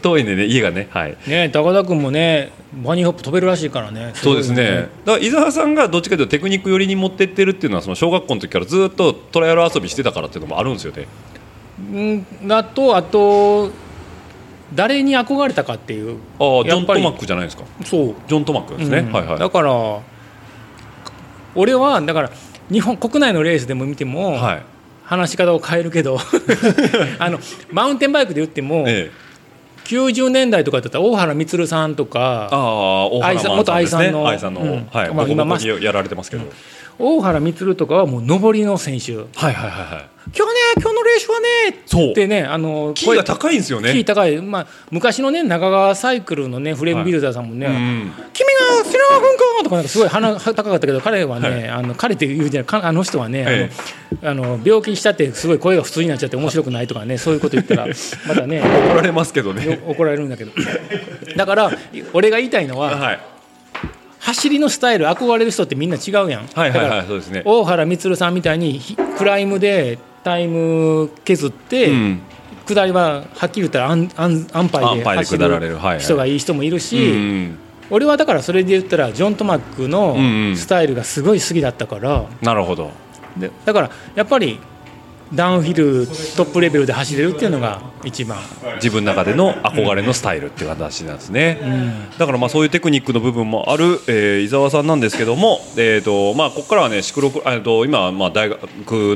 [0.00, 1.16] 遠いんでね家がねはい。
[1.26, 4.88] ね高田君もねバニーホップ飛べるらしいからねそうですね。
[5.04, 11.06] だから伊沢さんがどっちかというとテクニック寄りに持ってってるっていうのはその小学校の時からずっとトライアル遊びしてたからっていうのもあるんですよね。
[11.78, 13.70] うんあとあと
[14.74, 17.02] 誰に憧れたかっていうああジョン・やっぱり。
[17.02, 17.64] トマックじゃないですか。
[17.84, 18.14] そう。
[18.28, 19.12] ジョン・トマックですね、うん。
[19.12, 19.38] はいはい。
[19.38, 20.00] だから
[21.54, 22.30] 俺はだから
[22.70, 24.62] 日本国内のレースでも見ても、はい。
[25.04, 26.18] 話し方を変えるけど
[27.18, 27.38] あの
[27.72, 29.28] マウンテンバイクで言っても、ええ。
[29.84, 33.64] 90年代とかだったら大原充さんとかああ大原さんね。
[33.68, 34.86] 愛さんの愛さんの、うん。
[34.92, 36.44] はい、まあ今にやられてますけど、
[36.98, 39.16] 大原充とかはもう上りの選手。
[39.16, 40.18] はいはいはいはい。
[40.36, 41.46] 今日ね今日の練習はね
[41.86, 42.10] そう。
[42.10, 43.92] ってねあのキーが高いんですよね。
[43.92, 53.70] キー高い、まあ、昔のね中川サイクルのねフレームビルダーさんもね、うん君が瀬川君かとかなんかすごい鼻が 高かったけど彼はね、あの彼って言うじゃなあの人はね、え
[54.22, 57.86] あのあの病気しちゃってすごい声が普通になっちゃって面白くないとかね そういうこと言ったら
[58.26, 59.64] またね怒られますけどね。
[59.64, 60.52] よ怒られるんだけど。
[61.36, 61.72] だから
[62.12, 63.20] 俺が言いたいのははい
[64.28, 67.42] 走りのスタイル憧れる人ってみんな違うやん、はいはいはいそうですね。
[67.46, 72.20] 大原充さんみたいにひクライムでタイム削って、うん。
[72.66, 75.78] 下りははっきり言ったらアンアンアンパイで走下られる。
[75.98, 77.58] 人がいい人もいるし、うん。
[77.88, 80.56] 俺はだからそれで言ったらジョン・トマックのうんうん。
[80.58, 82.90] スタイルがすごい好きだったから、なるほど。
[83.38, 84.60] でだからやっぱり
[85.34, 86.12] ダウンヒルト
[86.44, 88.38] ップレベルで走れるっていうのが一番。
[88.76, 91.60] 自分の中での憧れのスタイルっていう形なんですね、
[92.16, 98.60] だからまあそういうテクニックの部分もある、えー伊沢さんなんですけども、えーとまあ、ここからはねシクロクえーと今はまあ大学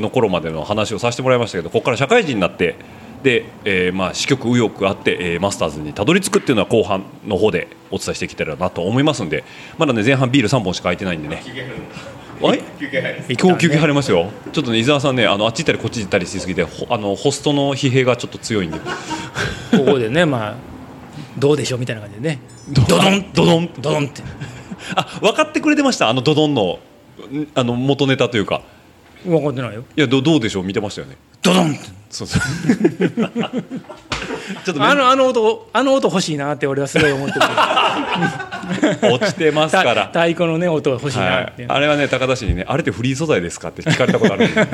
[0.00, 2.76] の頃までの話をさせてもらいましたけどここから社会人になって
[3.22, 9.44] で、えーまあ支局右翼あって、えーマスターズにたどり着くっていうのは後半の方でお伝えしていけたらなと思いますんで
[9.78, 11.42] まだね前半ビール3本しか空いてないんでね。
[12.43, 12.62] はい。
[12.80, 14.30] 休憩入る今日休憩入りますよ。
[14.53, 18.78] ちょっとね伊沢さんねあのあっち行ったりこっち行ったりしすぎてほあのホストの疲弊がちょっと強いんで。
[18.78, 18.84] こ
[19.84, 20.57] こでねまあ
[21.38, 22.40] どうでしょうみたいな感じでね。
[22.68, 24.22] ドドンドドンドドンって。
[24.97, 26.09] あ分かってくれてました？
[26.09, 26.80] あのドドンの
[27.30, 28.62] んあの元ネタというか。
[29.24, 29.84] 分かってないよ。
[29.97, 30.64] いやどどうでしょう？
[30.64, 31.72] 見てましたよねドドン。
[31.72, 32.43] ってそうそう。
[34.64, 37.40] ちょっとあねのあの音あの音欲しいなって俺はすごい思ってる。
[39.14, 40.07] 落ちてますたから。
[40.09, 44.47] 太鼓のね音欲しいなって、はい、あれはね高田市にねあれってフリー素材ですかって聞かれたことある。
[44.49, 44.66] んで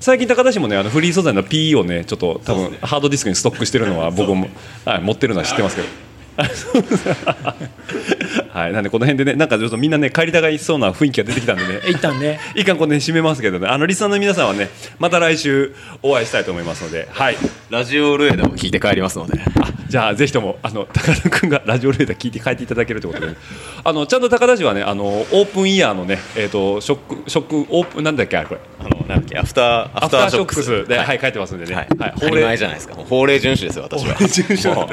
[0.00, 4.48] 最近高田市もねあのフリー素材の P をねちょっと多分ハードディスクにストックしてるのは僕も、
[4.84, 5.88] はい、持ってるのは知ってますけど
[8.52, 8.72] はい。
[8.72, 11.80] なんでこの辺でねなんかちょっとみんなね帰りたがいそうな雰囲気が出てきたんでね。
[11.88, 12.38] 一旦ね。
[12.54, 13.66] 一貫このね締めますけどね。
[13.66, 17.08] あのリスナーの皆さんはねまた来週お会いしたいと思いますので。
[17.10, 17.36] はい。
[17.70, 19.40] ラジオルエダを聞いて帰りますので。
[19.60, 23.36] あじゃあぜひともあの高田君がラジオレーダー聞いて帰っていただけるということで、
[23.84, 28.60] あのちゃんと高田市はねあのオープンイヤーのねえっ、とショックショックオープンなんだっけあれこれ。
[28.80, 30.88] あのなんだっけアフターアフターショックス。
[30.88, 31.88] で、は、はいい書いてますんでね、はい。
[31.98, 32.94] はい、当たり前じゃないですか。
[32.94, 34.74] 法令遵守ですよ私は。
[34.74, 34.88] も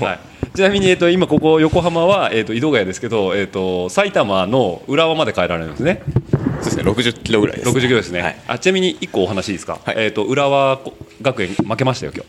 [0.00, 0.04] う。
[0.04, 0.18] はい、
[0.58, 6.02] ちなみに、えっと今ここ横浜は、えっと井戸ヶ谷ですけど、えっと埼玉の浦和まで帰られるんですね。
[6.32, 8.22] そうですね60キロぐらいです60キロですね。
[8.22, 9.78] はいあちなみに一個お話いいですか？
[9.84, 10.80] はいえっと浦和
[11.22, 12.24] 学園負けましたよ今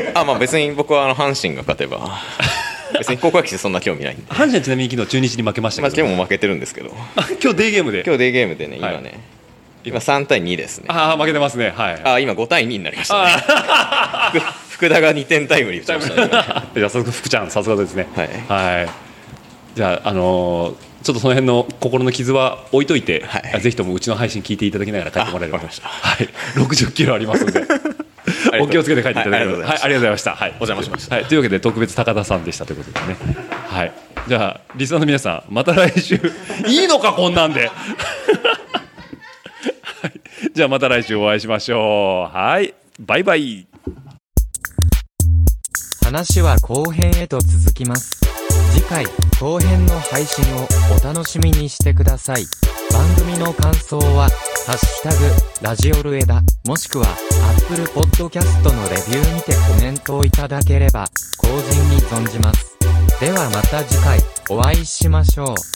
[0.00, 0.08] 日。
[0.18, 2.18] あまあ別に僕はあの阪神が勝てば
[2.98, 8.04] 別に高校野球そんな興味ないんで阪神はちなみに昨日中日に負けましたまあけど、今日も負けてるんですけどあ 今日デーゲームで。
[8.06, 9.20] 今日デーゲームでね今はいね
[9.84, 11.74] 今3対2ですねああ負けてますね。
[11.76, 12.00] はい。
[12.02, 13.32] あ今5対2になりましたね
[14.76, 16.28] 福福田が2点タイムリー打ちましたね
[16.74, 18.06] じゃあさすが福ちゃんさすがですね。
[18.14, 18.88] はいはい。
[19.74, 25.60] じゃああのーちょっとその辺の心の傷は置いといて、はいぜひともうちの配信聞いていただきながら帰ってもらえれば。
[25.60, 26.28] あわかりましたはい。
[26.56, 27.62] 60キロありますんで。
[28.60, 29.58] お気をつけて帰っていただければ。
[29.58, 30.34] はい、ありがとうございました。
[30.34, 33.16] はい、お邪魔しましたはい、というわけで特別高田さんでしたということでね。
[33.68, 33.92] はい。
[34.26, 36.16] じゃあリスナーの皆さんまた来週
[36.66, 37.68] いいのかこんなんで。
[37.68, 37.72] は
[40.08, 40.20] い。
[40.52, 42.36] じゃあまた来週お会いしましょう。
[42.36, 42.74] はい。
[42.98, 43.68] バイバイ。
[46.06, 48.20] 話は後編へと続きます。
[48.72, 49.04] 次回、
[49.40, 52.44] 後編の配信をお楽しみにしてください。
[52.92, 54.28] 番組の感想は、
[54.66, 55.16] ハッシュタグ、
[55.62, 57.08] ラジオルエダ、もしくは、
[57.58, 62.76] Apple Podcast のレビューにてコメントをいただければ、後陣に存じます。
[63.18, 65.75] ではまた次回、お会いしましょう。